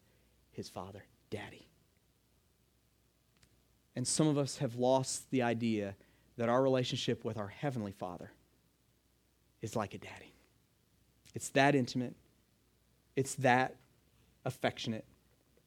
his 0.51 0.69
father, 0.69 1.03
Daddy. 1.29 1.64
And 3.95 4.07
some 4.07 4.27
of 4.27 4.37
us 4.37 4.57
have 4.57 4.75
lost 4.75 5.29
the 5.31 5.41
idea 5.41 5.95
that 6.37 6.49
our 6.49 6.61
relationship 6.61 7.23
with 7.23 7.37
our 7.37 7.47
Heavenly 7.47 7.93
Father 7.93 8.31
is 9.61 9.75
like 9.75 9.93
a 9.93 9.97
daddy. 9.97 10.33
It's 11.33 11.49
that 11.49 11.75
intimate, 11.75 12.15
it's 13.15 13.35
that 13.35 13.75
affectionate, 14.43 15.05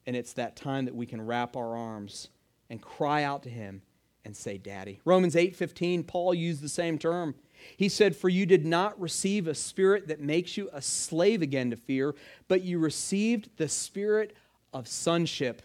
and 0.05 0.15
it's 0.15 0.33
that 0.33 0.55
time 0.55 0.85
that 0.85 0.95
we 0.95 1.05
can 1.05 1.25
wrap 1.25 1.55
our 1.55 1.75
arms 1.75 2.29
and 2.69 2.81
cry 2.81 3.23
out 3.23 3.43
to 3.43 3.49
Him 3.49 3.81
and 4.25 4.35
say 4.35 4.57
daddy. 4.57 4.99
Romans 5.05 5.35
8:15 5.35 6.03
Paul 6.03 6.33
used 6.33 6.61
the 6.61 6.69
same 6.69 6.99
term. 6.99 7.35
He 7.77 7.89
said, 7.89 8.15
"For 8.15 8.29
you 8.29 8.45
did 8.45 8.65
not 8.65 8.99
receive 8.99 9.47
a 9.47 9.55
spirit 9.55 10.07
that 10.07 10.19
makes 10.19 10.55
you 10.55 10.69
a 10.71 10.81
slave 10.81 11.41
again 11.41 11.71
to 11.71 11.75
fear, 11.75 12.15
but 12.47 12.61
you 12.63 12.79
received 12.79 13.49
the 13.57 13.67
spirit 13.67 14.35
of 14.71 14.87
sonship." 14.87 15.63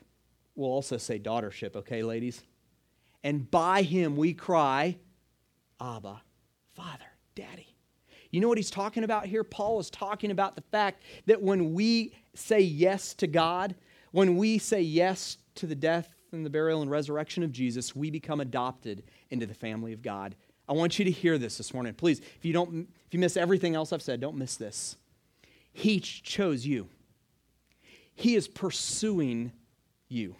We'll 0.57 0.71
also 0.71 0.97
say 0.97 1.19
daughtership, 1.19 1.77
okay, 1.77 2.03
ladies? 2.03 2.43
And 3.25 3.51
by 3.51 3.83
him 3.83 4.17
we 4.17 4.35
cry, 4.35 4.99
Abba, 5.81 6.23
Father, 6.75 7.05
Daddy. 7.35 7.75
You 8.31 8.41
know 8.41 8.49
what 8.49 8.59
he's 8.59 8.71
talking 8.71 9.03
about 9.03 9.27
here? 9.27 9.43
Paul 9.43 9.81
is 9.81 9.89
talking 9.89 10.31
about 10.31 10.57
the 10.57 10.63
fact 10.63 11.03
that 11.27 11.41
when 11.41 11.73
we 11.73 12.15
say 12.35 12.61
yes 12.61 13.15
to 13.15 13.27
God, 13.27 13.75
when 14.13 14.37
we 14.37 14.59
say 14.59 14.83
yes 14.83 15.39
to 15.55 15.67
the 15.67 15.75
death 15.75 16.15
and 16.33 16.45
the 16.45 16.51
burial 16.51 16.83
and 16.83 16.91
resurrection 16.91 17.43
of 17.43 17.53
Jesus, 17.53 17.97
we 17.97 18.11
become 18.11 18.41
adopted 18.41 19.05
into 19.31 19.47
the 19.47 19.55
family 19.55 19.93
of 19.93 20.03
God. 20.03 20.35
I 20.69 20.73
want 20.73 20.99
you 20.99 21.05
to 21.05 21.11
hear 21.11 21.39
this 21.39 21.57
this 21.57 21.73
morning. 21.73 21.95
Please, 21.95 22.21
if 22.21 22.45
you 22.45 22.53
don't 22.53 22.89
if 23.07 23.15
you 23.15 23.21
miss 23.21 23.37
everything 23.37 23.75
else 23.75 23.93
I've 23.93 24.03
said, 24.03 24.21
don't 24.21 24.37
miss 24.37 24.57
this. 24.57 24.97
He 25.73 26.01
chose 26.01 26.67
you. 26.67 26.89
He 28.15 28.35
is 28.35 28.49
pursuing 28.49 29.53
you. 30.09 30.37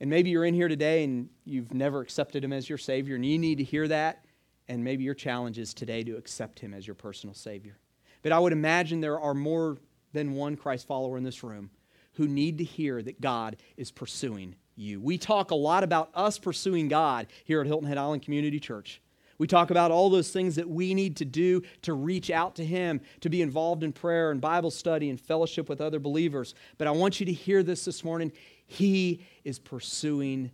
And 0.00 0.08
maybe 0.08 0.30
you're 0.30 0.44
in 0.44 0.54
here 0.54 0.68
today 0.68 1.04
and 1.04 1.28
you've 1.44 1.74
never 1.74 2.00
accepted 2.00 2.44
him 2.44 2.52
as 2.52 2.68
your 2.68 2.78
savior 2.78 3.16
and 3.16 3.26
you 3.26 3.38
need 3.38 3.58
to 3.58 3.64
hear 3.64 3.88
that 3.88 4.24
and 4.68 4.84
maybe 4.84 5.02
your 5.02 5.14
challenge 5.14 5.58
is 5.58 5.74
today 5.74 6.04
to 6.04 6.16
accept 6.16 6.60
him 6.60 6.74
as 6.74 6.86
your 6.86 6.94
personal 6.94 7.34
savior. 7.34 7.78
But 8.22 8.32
I 8.32 8.38
would 8.38 8.52
imagine 8.52 9.00
there 9.00 9.20
are 9.20 9.34
more 9.34 9.78
than 10.12 10.34
one 10.34 10.56
Christ 10.56 10.86
follower 10.86 11.16
in 11.16 11.24
this 11.24 11.42
room 11.42 11.70
who 12.14 12.28
need 12.28 12.58
to 12.58 12.64
hear 12.64 13.02
that 13.02 13.20
God 13.20 13.56
is 13.76 13.90
pursuing 13.90 14.56
you. 14.76 15.00
We 15.00 15.18
talk 15.18 15.50
a 15.50 15.56
lot 15.56 15.84
about 15.84 16.10
us 16.14 16.38
pursuing 16.38 16.88
God 16.88 17.26
here 17.44 17.60
at 17.60 17.66
Hilton 17.66 17.88
Head 17.88 17.98
Island 17.98 18.22
Community 18.22 18.60
Church. 18.60 19.00
We 19.38 19.46
talk 19.46 19.70
about 19.70 19.92
all 19.92 20.10
those 20.10 20.32
things 20.32 20.56
that 20.56 20.68
we 20.68 20.94
need 20.94 21.16
to 21.18 21.24
do 21.24 21.62
to 21.82 21.92
reach 21.92 22.28
out 22.28 22.56
to 22.56 22.64
Him, 22.64 23.00
to 23.20 23.30
be 23.30 23.40
involved 23.40 23.84
in 23.84 23.92
prayer 23.92 24.32
and 24.32 24.40
Bible 24.40 24.72
study 24.72 25.10
and 25.10 25.20
fellowship 25.20 25.68
with 25.68 25.80
other 25.80 26.00
believers. 26.00 26.54
But 26.76 26.88
I 26.88 26.90
want 26.90 27.20
you 27.20 27.26
to 27.26 27.32
hear 27.32 27.62
this 27.62 27.84
this 27.84 28.02
morning. 28.02 28.32
He 28.68 29.26
is 29.42 29.58
pursuing 29.58 30.52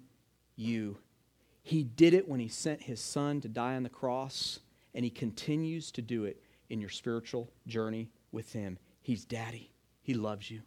you. 0.56 0.96
He 1.62 1.82
did 1.82 2.14
it 2.14 2.26
when 2.26 2.40
He 2.40 2.48
sent 2.48 2.84
His 2.84 3.00
Son 3.00 3.42
to 3.42 3.48
die 3.48 3.76
on 3.76 3.82
the 3.82 3.90
cross, 3.90 4.60
and 4.94 5.04
He 5.04 5.10
continues 5.10 5.90
to 5.92 6.00
do 6.00 6.24
it 6.24 6.42
in 6.70 6.80
your 6.80 6.88
spiritual 6.88 7.50
journey 7.66 8.08
with 8.32 8.54
Him. 8.54 8.78
He's 9.02 9.26
daddy, 9.26 9.70
He 10.00 10.14
loves 10.14 10.50
you 10.50 10.62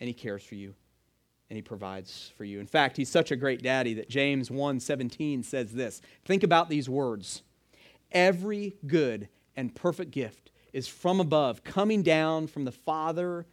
and 0.00 0.08
he 0.08 0.14
cares 0.14 0.42
for 0.42 0.54
you 0.54 0.74
and 1.48 1.56
he 1.56 1.62
provides 1.62 2.32
for 2.36 2.44
you. 2.44 2.58
In 2.58 2.66
fact, 2.66 2.96
he's 2.96 3.08
such 3.08 3.30
a 3.30 3.36
great 3.36 3.62
daddy 3.62 3.94
that 3.94 4.08
James 4.08 4.50
1:17 4.50 5.44
says 5.44 5.72
this. 5.72 6.02
Think 6.24 6.42
about 6.42 6.68
these 6.68 6.88
words. 6.88 7.42
Every 8.10 8.76
good 8.86 9.28
and 9.54 9.74
perfect 9.74 10.10
gift 10.10 10.50
is 10.72 10.88
from 10.88 11.20
above, 11.20 11.62
coming 11.62 12.02
down 12.02 12.48
from 12.48 12.64
the 12.64 12.72
Father 12.72 13.46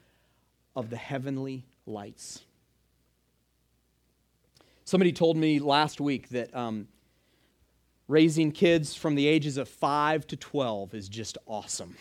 of 0.76 0.90
the 0.90 0.98
heavenly 0.98 1.66
lights. 1.86 2.44
Somebody 4.94 5.12
told 5.12 5.38
me 5.38 5.58
last 5.58 6.00
week 6.00 6.30
that 6.30 6.56
um, 6.56 6.88
raising 8.08 8.52
kids 8.52 8.94
from 8.94 9.16
the 9.16 9.26
ages 9.26 9.58
of 9.58 9.68
5 9.68 10.28
to 10.28 10.38
12 10.38 10.94
is 10.94 11.10
just 11.10 11.36
awesome. 11.48 11.98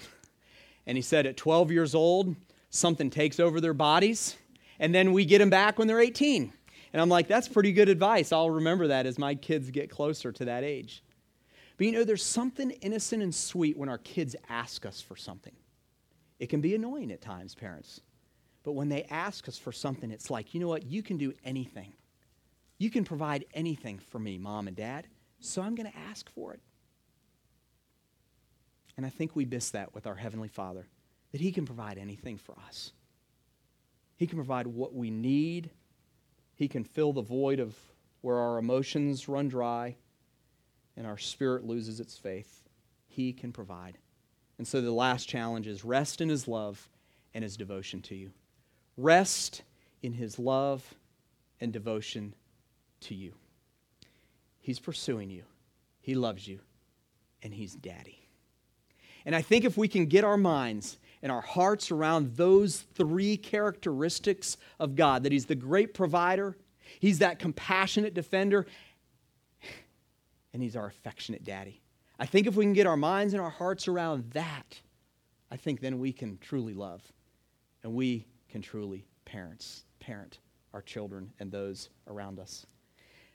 And 0.86 0.98
he 0.98 1.00
said 1.00 1.24
at 1.24 1.38
12 1.38 1.70
years 1.70 1.94
old, 1.94 2.36
something 2.68 3.08
takes 3.08 3.40
over 3.40 3.62
their 3.62 3.72
bodies, 3.72 4.36
and 4.78 4.94
then 4.94 5.14
we 5.14 5.24
get 5.24 5.38
them 5.38 5.48
back 5.48 5.78
when 5.78 5.88
they're 5.88 6.02
18. 6.02 6.52
And 6.92 7.00
I'm 7.00 7.08
like, 7.08 7.28
that's 7.28 7.48
pretty 7.48 7.72
good 7.72 7.88
advice. 7.88 8.30
I'll 8.30 8.50
remember 8.50 8.88
that 8.88 9.06
as 9.06 9.18
my 9.18 9.36
kids 9.36 9.70
get 9.70 9.88
closer 9.88 10.30
to 10.30 10.44
that 10.44 10.62
age. 10.62 11.02
But 11.78 11.86
you 11.86 11.92
know, 11.92 12.04
there's 12.04 12.22
something 12.22 12.72
innocent 12.82 13.22
and 13.22 13.34
sweet 13.34 13.78
when 13.78 13.88
our 13.88 13.96
kids 13.96 14.36
ask 14.50 14.84
us 14.84 15.00
for 15.00 15.16
something. 15.16 15.56
It 16.38 16.50
can 16.50 16.60
be 16.60 16.74
annoying 16.74 17.10
at 17.10 17.22
times, 17.22 17.54
parents. 17.54 18.02
But 18.62 18.72
when 18.72 18.90
they 18.90 19.04
ask 19.04 19.48
us 19.48 19.56
for 19.56 19.72
something, 19.72 20.10
it's 20.10 20.28
like, 20.28 20.52
you 20.52 20.60
know 20.60 20.68
what? 20.68 20.84
You 20.84 21.02
can 21.02 21.16
do 21.16 21.32
anything. 21.42 21.94
You 22.78 22.90
can 22.90 23.04
provide 23.04 23.44
anything 23.54 23.98
for 23.98 24.18
me, 24.18 24.38
mom 24.38 24.68
and 24.68 24.76
dad. 24.76 25.06
So 25.40 25.62
I'm 25.62 25.74
going 25.74 25.90
to 25.90 25.98
ask 26.10 26.30
for 26.30 26.52
it. 26.52 26.60
And 28.96 29.06
I 29.06 29.08
think 29.08 29.34
we 29.34 29.44
miss 29.44 29.70
that 29.70 29.94
with 29.94 30.06
our 30.06 30.14
Heavenly 30.14 30.48
Father, 30.48 30.86
that 31.32 31.40
He 31.40 31.52
can 31.52 31.64
provide 31.64 31.98
anything 31.98 32.38
for 32.38 32.54
us. 32.66 32.92
He 34.16 34.26
can 34.26 34.36
provide 34.36 34.66
what 34.66 34.94
we 34.94 35.10
need, 35.10 35.70
He 36.54 36.68
can 36.68 36.84
fill 36.84 37.12
the 37.12 37.22
void 37.22 37.58
of 37.58 37.74
where 38.20 38.38
our 38.38 38.58
emotions 38.58 39.28
run 39.28 39.48
dry 39.48 39.96
and 40.96 41.06
our 41.06 41.18
spirit 41.18 41.64
loses 41.64 42.00
its 42.00 42.16
faith. 42.16 42.62
He 43.06 43.32
can 43.32 43.52
provide. 43.52 43.98
And 44.58 44.68
so 44.68 44.80
the 44.80 44.92
last 44.92 45.28
challenge 45.28 45.66
is 45.66 45.84
rest 45.84 46.20
in 46.20 46.28
His 46.28 46.46
love 46.46 46.88
and 47.34 47.42
His 47.42 47.56
devotion 47.56 48.02
to 48.02 48.14
you. 48.14 48.30
Rest 48.96 49.62
in 50.02 50.12
His 50.12 50.38
love 50.38 50.94
and 51.60 51.72
devotion 51.72 52.34
to 53.02 53.14
you. 53.14 53.34
He's 54.60 54.78
pursuing 54.78 55.30
you, 55.30 55.44
He 56.00 56.14
loves 56.14 56.46
you, 56.46 56.60
and 57.42 57.52
He's 57.52 57.74
daddy. 57.74 58.18
And 59.24 59.36
I 59.36 59.42
think 59.42 59.64
if 59.64 59.76
we 59.76 59.88
can 59.88 60.06
get 60.06 60.24
our 60.24 60.36
minds 60.36 60.98
and 61.22 61.30
our 61.30 61.40
hearts 61.40 61.90
around 61.90 62.34
those 62.36 62.80
three 62.94 63.36
characteristics 63.36 64.56
of 64.80 64.96
God 64.96 65.22
that 65.22 65.32
He's 65.32 65.46
the 65.46 65.54
great 65.54 65.94
provider, 65.94 66.56
He's 67.00 67.20
that 67.20 67.38
compassionate 67.38 68.14
defender, 68.14 68.66
and 70.52 70.62
He's 70.62 70.76
our 70.76 70.86
affectionate 70.86 71.44
daddy. 71.44 71.80
I 72.18 72.26
think 72.26 72.46
if 72.46 72.54
we 72.54 72.64
can 72.64 72.72
get 72.72 72.86
our 72.86 72.96
minds 72.96 73.34
and 73.34 73.42
our 73.42 73.50
hearts 73.50 73.88
around 73.88 74.30
that, 74.30 74.80
I 75.50 75.56
think 75.56 75.80
then 75.80 75.98
we 75.98 76.12
can 76.12 76.38
truly 76.38 76.72
love 76.72 77.02
and 77.82 77.94
we 77.94 78.26
can 78.48 78.62
truly 78.62 79.04
parents, 79.24 79.84
parent 79.98 80.38
our 80.72 80.82
children 80.82 81.32
and 81.40 81.50
those 81.50 81.90
around 82.06 82.38
us. 82.38 82.66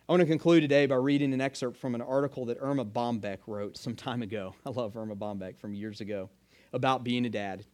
I 0.08 0.14
want 0.14 0.22
to 0.22 0.28
conclude 0.28 0.62
today 0.62 0.86
by 0.86 0.96
reading 0.96 1.34
an 1.34 1.42
excerpt 1.42 1.76
from 1.76 1.94
an 1.94 2.02
article 2.02 2.46
that 2.46 2.60
Erma 2.62 2.86
Bombeck 2.86 3.40
wrote 3.46 3.76
some 3.76 3.94
time 3.94 4.22
ago. 4.22 4.56
I 4.66 4.70
love 4.70 4.96
Erma 4.96 5.18
Bombeck 5.18 5.58
from 5.58 5.74
years 5.74 6.00
ago 6.00 6.30
about 6.72 7.04
being 7.04 7.26
a 7.26 7.30
dad. 7.30 7.66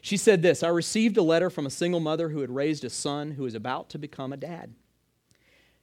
She 0.00 0.16
said 0.16 0.42
this 0.42 0.62
I 0.62 0.68
received 0.68 1.16
a 1.16 1.22
letter 1.22 1.50
from 1.50 1.66
a 1.66 1.70
single 1.70 1.98
mother 1.98 2.28
who 2.28 2.40
had 2.40 2.50
raised 2.50 2.84
a 2.84 2.90
son 2.90 3.32
who 3.32 3.42
was 3.42 3.56
about 3.56 3.90
to 3.90 3.98
become 3.98 4.32
a 4.32 4.36
dad. 4.36 4.74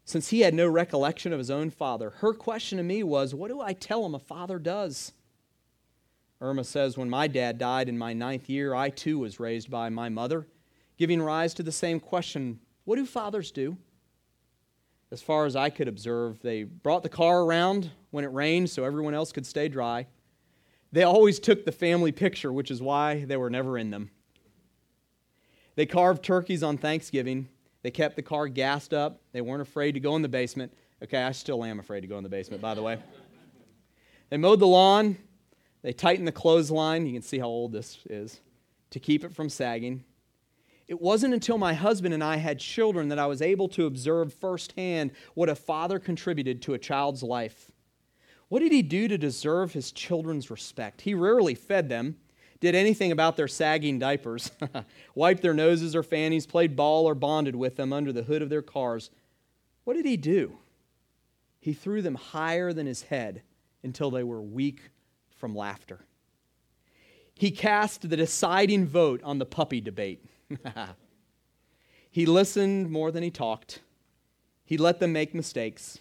Since 0.05 0.29
he 0.29 0.39
had 0.39 0.53
no 0.53 0.69
recollection 0.69 1.33
of 1.33 1.39
his 1.39 1.51
own 1.51 1.69
father, 1.69 2.11
her 2.11 2.33
question 2.33 2.77
to 2.77 2.83
me 2.85 3.03
was, 3.03 3.35
What 3.35 3.49
do 3.49 3.59
I 3.59 3.73
tell 3.73 4.05
him 4.05 4.15
a 4.15 4.19
father 4.19 4.57
does? 4.57 5.11
Irma 6.39 6.63
says, 6.63 6.97
When 6.97 7.09
my 7.09 7.27
dad 7.27 7.57
died 7.57 7.89
in 7.89 7.97
my 7.97 8.13
ninth 8.13 8.49
year, 8.49 8.73
I 8.73 8.89
too 8.89 9.19
was 9.19 9.41
raised 9.41 9.69
by 9.69 9.89
my 9.89 10.07
mother, 10.07 10.47
giving 10.97 11.21
rise 11.21 11.53
to 11.55 11.63
the 11.63 11.73
same 11.73 11.99
question 11.99 12.61
What 12.85 12.95
do 12.95 13.05
fathers 13.05 13.51
do? 13.51 13.75
As 15.11 15.21
far 15.21 15.45
as 15.45 15.55
I 15.55 15.69
could 15.69 15.87
observe, 15.87 16.41
they 16.41 16.63
brought 16.63 17.03
the 17.03 17.09
car 17.09 17.43
around 17.43 17.91
when 18.11 18.25
it 18.25 18.33
rained 18.33 18.69
so 18.69 18.83
everyone 18.83 19.13
else 19.13 19.31
could 19.31 19.45
stay 19.45 19.67
dry. 19.67 20.07
They 20.91 21.03
always 21.03 21.39
took 21.39 21.65
the 21.65 21.71
family 21.71 22.11
picture, 22.11 22.51
which 22.51 22.71
is 22.71 22.81
why 22.81 23.25
they 23.25 23.37
were 23.37 23.49
never 23.49 23.77
in 23.77 23.91
them. 23.91 24.09
They 25.75 25.85
carved 25.85 26.23
turkeys 26.23 26.63
on 26.63 26.77
Thanksgiving. 26.77 27.49
They 27.83 27.91
kept 27.91 28.15
the 28.15 28.21
car 28.21 28.47
gassed 28.47 28.93
up. 28.93 29.21
They 29.31 29.41
weren't 29.41 29.61
afraid 29.61 29.91
to 29.93 29.99
go 29.99 30.15
in 30.15 30.21
the 30.21 30.29
basement. 30.29 30.73
Okay, 31.03 31.21
I 31.21 31.33
still 31.33 31.63
am 31.63 31.79
afraid 31.79 32.01
to 32.01 32.07
go 32.07 32.17
in 32.17 32.23
the 32.23 32.29
basement, 32.29 32.61
by 32.61 32.73
the 32.73 32.81
way. 32.81 32.97
They 34.29 34.37
mowed 34.37 34.59
the 34.59 34.67
lawn. 34.67 35.17
They 35.81 35.93
tightened 35.93 36.27
the 36.27 36.31
clothesline. 36.31 37.05
You 37.05 37.13
can 37.13 37.21
see 37.21 37.37
how 37.37 37.45
old 37.45 37.73
this 37.73 37.99
is 38.09 38.39
to 38.89 38.99
keep 38.99 39.23
it 39.23 39.33
from 39.33 39.49
sagging. 39.49 40.03
It 40.87 41.01
wasn't 41.01 41.33
until 41.33 41.57
my 41.57 41.73
husband 41.73 42.13
and 42.13 42.23
I 42.23 42.37
had 42.37 42.59
children 42.59 43.09
that 43.09 43.19
I 43.19 43.25
was 43.25 43.41
able 43.41 43.67
to 43.69 43.87
observe 43.87 44.33
firsthand 44.33 45.11
what 45.33 45.49
a 45.49 45.55
father 45.55 45.97
contributed 45.97 46.61
to 46.63 46.73
a 46.73 46.79
child's 46.79 47.23
life. 47.23 47.71
What 48.49 48.59
did 48.59 48.71
he 48.71 48.83
do 48.83 49.07
to 49.07 49.17
deserve 49.17 49.73
his 49.73 49.91
children's 49.91 50.51
respect? 50.51 51.01
He 51.01 51.15
rarely 51.15 51.55
fed 51.55 51.89
them, 51.89 52.17
did 52.59 52.75
anything 52.75 53.11
about 53.11 53.35
their 53.35 53.47
sagging 53.47 53.97
diapers, 53.97 54.51
wiped 55.15 55.41
their 55.41 55.53
noses 55.53 55.95
or 55.95 56.03
fannies, 56.03 56.45
played 56.45 56.75
ball 56.75 57.07
or 57.07 57.15
bonded 57.15 57.55
with 57.55 57.75
them 57.75 57.91
under 57.91 58.13
the 58.13 58.23
hood 58.23 58.43
of 58.43 58.49
their 58.49 58.61
cars. 58.61 59.09
What 59.83 59.95
did 59.95 60.05
he 60.05 60.17
do? 60.17 60.57
He 61.59 61.73
threw 61.73 62.03
them 62.03 62.15
higher 62.15 62.73
than 62.73 62.85
his 62.85 63.03
head 63.03 63.41
until 63.83 64.11
they 64.11 64.23
were 64.23 64.41
weak 64.41 64.81
from 65.35 65.55
laughter. 65.55 66.05
He 67.35 67.51
cast 67.51 68.09
the 68.09 68.17
deciding 68.17 68.87
vote 68.87 69.21
on 69.23 69.39
the 69.39 69.45
puppy 69.45 69.81
debate. 69.81 70.25
he 72.09 72.25
listened 72.25 72.89
more 72.89 73.11
than 73.11 73.23
he 73.23 73.29
talked. 73.29 73.81
He 74.63 74.77
let 74.77 74.99
them 74.99 75.11
make 75.11 75.35
mistakes. 75.35 75.99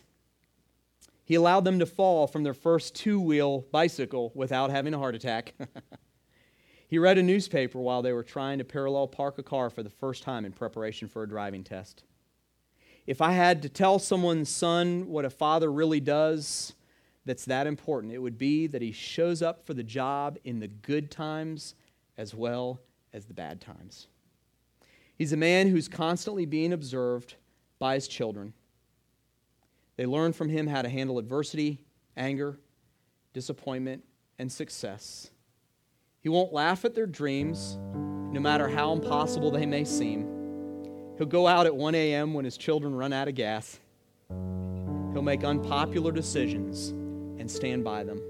He 1.24 1.34
allowed 1.34 1.64
them 1.64 1.78
to 1.80 1.86
fall 1.86 2.26
from 2.26 2.44
their 2.44 2.54
first 2.54 2.94
two 2.94 3.18
wheel 3.18 3.64
bicycle 3.72 4.30
without 4.34 4.70
having 4.70 4.94
a 4.94 4.98
heart 4.98 5.14
attack. 5.14 5.54
he 6.88 6.98
read 6.98 7.18
a 7.18 7.22
newspaper 7.22 7.80
while 7.80 8.02
they 8.02 8.12
were 8.12 8.22
trying 8.22 8.58
to 8.58 8.64
parallel 8.64 9.08
park 9.08 9.38
a 9.38 9.42
car 9.42 9.70
for 9.70 9.82
the 9.82 9.90
first 9.90 10.22
time 10.22 10.44
in 10.44 10.52
preparation 10.52 11.08
for 11.08 11.22
a 11.22 11.28
driving 11.28 11.64
test. 11.64 12.04
If 13.06 13.20
I 13.20 13.32
had 13.32 13.62
to 13.62 13.68
tell 13.68 13.98
someone's 13.98 14.48
son 14.48 15.08
what 15.08 15.24
a 15.24 15.30
father 15.30 15.72
really 15.72 16.00
does 16.00 16.74
that's 17.24 17.44
that 17.46 17.66
important, 17.66 18.12
it 18.12 18.18
would 18.18 18.38
be 18.38 18.66
that 18.66 18.82
he 18.82 18.92
shows 18.92 19.42
up 19.42 19.64
for 19.64 19.74
the 19.74 19.82
job 19.82 20.38
in 20.44 20.60
the 20.60 20.68
good 20.68 21.10
times 21.10 21.74
as 22.18 22.34
well 22.34 22.80
as 23.12 23.24
the 23.24 23.34
bad 23.34 23.60
times. 23.60 24.08
He's 25.16 25.32
a 25.32 25.36
man 25.36 25.68
who's 25.68 25.88
constantly 25.88 26.44
being 26.44 26.72
observed 26.72 27.36
by 27.78 27.94
his 27.94 28.08
children. 28.08 28.52
They 29.96 30.06
learn 30.06 30.32
from 30.32 30.48
him 30.48 30.66
how 30.66 30.82
to 30.82 30.88
handle 30.88 31.18
adversity, 31.18 31.80
anger, 32.16 32.58
disappointment, 33.32 34.04
and 34.38 34.50
success. 34.50 35.30
He 36.20 36.28
won't 36.28 36.52
laugh 36.52 36.84
at 36.84 36.94
their 36.94 37.06
dreams, 37.06 37.78
no 38.32 38.40
matter 38.40 38.68
how 38.68 38.92
impossible 38.92 39.50
they 39.50 39.66
may 39.66 39.84
seem. 39.84 40.26
He'll 41.16 41.26
go 41.26 41.46
out 41.46 41.66
at 41.66 41.76
1 41.76 41.94
a.m. 41.94 42.34
when 42.34 42.44
his 42.44 42.56
children 42.56 42.94
run 42.94 43.12
out 43.12 43.28
of 43.28 43.36
gas. 43.36 43.78
He'll 44.28 45.22
make 45.22 45.44
unpopular 45.44 46.10
decisions 46.10 46.92
and 47.44 47.50
stand 47.50 47.84
by 47.84 48.02
them. 48.02 48.22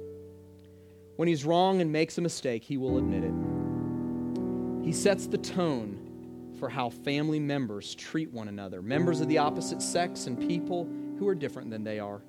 When 1.14 1.28
he's 1.28 1.44
wrong 1.44 1.80
and 1.80 1.92
makes 1.92 2.18
a 2.18 2.20
mistake, 2.20 2.64
he 2.64 2.76
will 2.76 2.98
admit 2.98 3.22
it. 3.22 4.84
He 4.84 4.92
sets 4.92 5.28
the 5.28 5.38
tone 5.38 6.56
for 6.58 6.68
how 6.68 6.90
family 6.90 7.38
members 7.38 7.94
treat 7.94 8.32
one 8.32 8.48
another, 8.48 8.82
members 8.82 9.20
of 9.20 9.28
the 9.28 9.38
opposite 9.38 9.80
sex 9.80 10.26
and 10.26 10.36
people 10.36 10.88
who 11.16 11.28
are 11.28 11.34
different 11.36 11.70
than 11.70 11.84
they 11.84 12.00
are. 12.00 12.22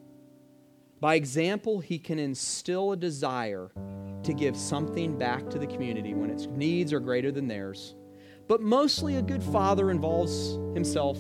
By 1.00 1.16
example, 1.16 1.80
he 1.80 1.98
can 1.98 2.20
instill 2.20 2.92
a 2.92 2.98
desire 2.98 3.72
to 4.22 4.34
give 4.34 4.56
something 4.56 5.18
back 5.18 5.50
to 5.50 5.58
the 5.58 5.66
community 5.66 6.14
when 6.14 6.30
its 6.30 6.46
needs 6.46 6.94
are 6.94 7.00
greater 7.00 7.32
than 7.32 7.48
theirs. 7.48 7.96
But 8.48 8.62
mostly, 8.62 9.16
a 9.16 9.24
good 9.24 9.42
father 9.42 9.90
involves 9.90 10.60
himself 10.76 11.18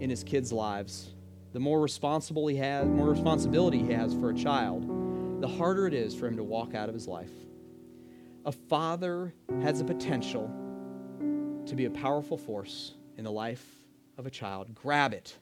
in 0.00 0.08
his 0.08 0.24
kids' 0.24 0.54
lives. 0.54 1.15
The 1.56 1.60
more 1.60 1.80
responsible 1.80 2.48
he 2.48 2.56
has, 2.56 2.86
more 2.86 3.08
responsibility 3.08 3.78
he 3.78 3.90
has 3.94 4.12
for 4.12 4.28
a 4.28 4.34
child, 4.34 5.40
the 5.40 5.48
harder 5.48 5.86
it 5.86 5.94
is 5.94 6.14
for 6.14 6.26
him 6.26 6.36
to 6.36 6.44
walk 6.44 6.74
out 6.74 6.90
of 6.90 6.94
his 6.94 7.08
life. 7.08 7.30
A 8.44 8.52
father 8.52 9.32
has 9.62 9.78
the 9.78 9.84
potential 9.86 10.50
to 11.64 11.74
be 11.74 11.86
a 11.86 11.90
powerful 11.90 12.36
force 12.36 12.92
in 13.16 13.24
the 13.24 13.32
life 13.32 13.64
of 14.18 14.26
a 14.26 14.30
child. 14.30 14.74
Grab 14.74 15.14
it. 15.14 15.34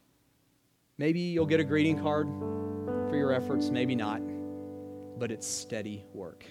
Maybe 0.99 1.19
you'll 1.19 1.47
get 1.47 1.59
a 1.59 1.65
greeting 1.65 1.99
card 1.99 2.29
for 3.09 3.17
your 3.17 3.33
efforts, 3.33 3.71
maybe 3.71 3.97
not, 3.97 4.23
but 5.19 5.33
it's 5.33 5.49
steady 5.49 6.05
work. 6.15 6.45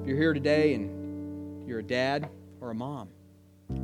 If 0.00 0.08
you're 0.08 0.16
here 0.16 0.32
today 0.32 0.74
and 0.74 1.68
you're 1.68 1.78
a 1.78 1.84
dad 1.84 2.30
or 2.60 2.72
a 2.72 2.74
mom 2.74 3.10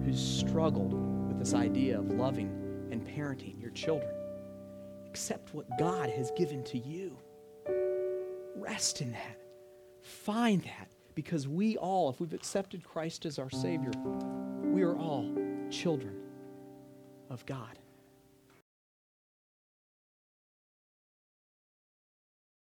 who's 0.04 0.20
struggled 0.20 0.92
with 1.28 1.38
this 1.38 1.54
idea 1.54 2.00
of 2.00 2.10
loving 2.10 2.65
parenting 3.16 3.60
your 3.60 3.70
children, 3.70 4.14
accept 5.06 5.54
what 5.54 5.66
God 5.78 6.10
has 6.10 6.30
given 6.36 6.62
to 6.64 6.78
you. 6.78 7.16
Rest 8.54 9.00
in 9.00 9.12
that. 9.12 9.40
Find 10.02 10.62
that 10.62 10.88
because 11.14 11.48
we 11.48 11.76
all, 11.78 12.10
if 12.10 12.20
we've 12.20 12.34
accepted 12.34 12.84
Christ 12.84 13.24
as 13.24 13.38
our 13.38 13.50
Savior, 13.50 13.90
we 14.64 14.82
are 14.82 14.96
all 14.96 15.32
children 15.70 16.20
of 17.30 17.44
God. 17.46 17.78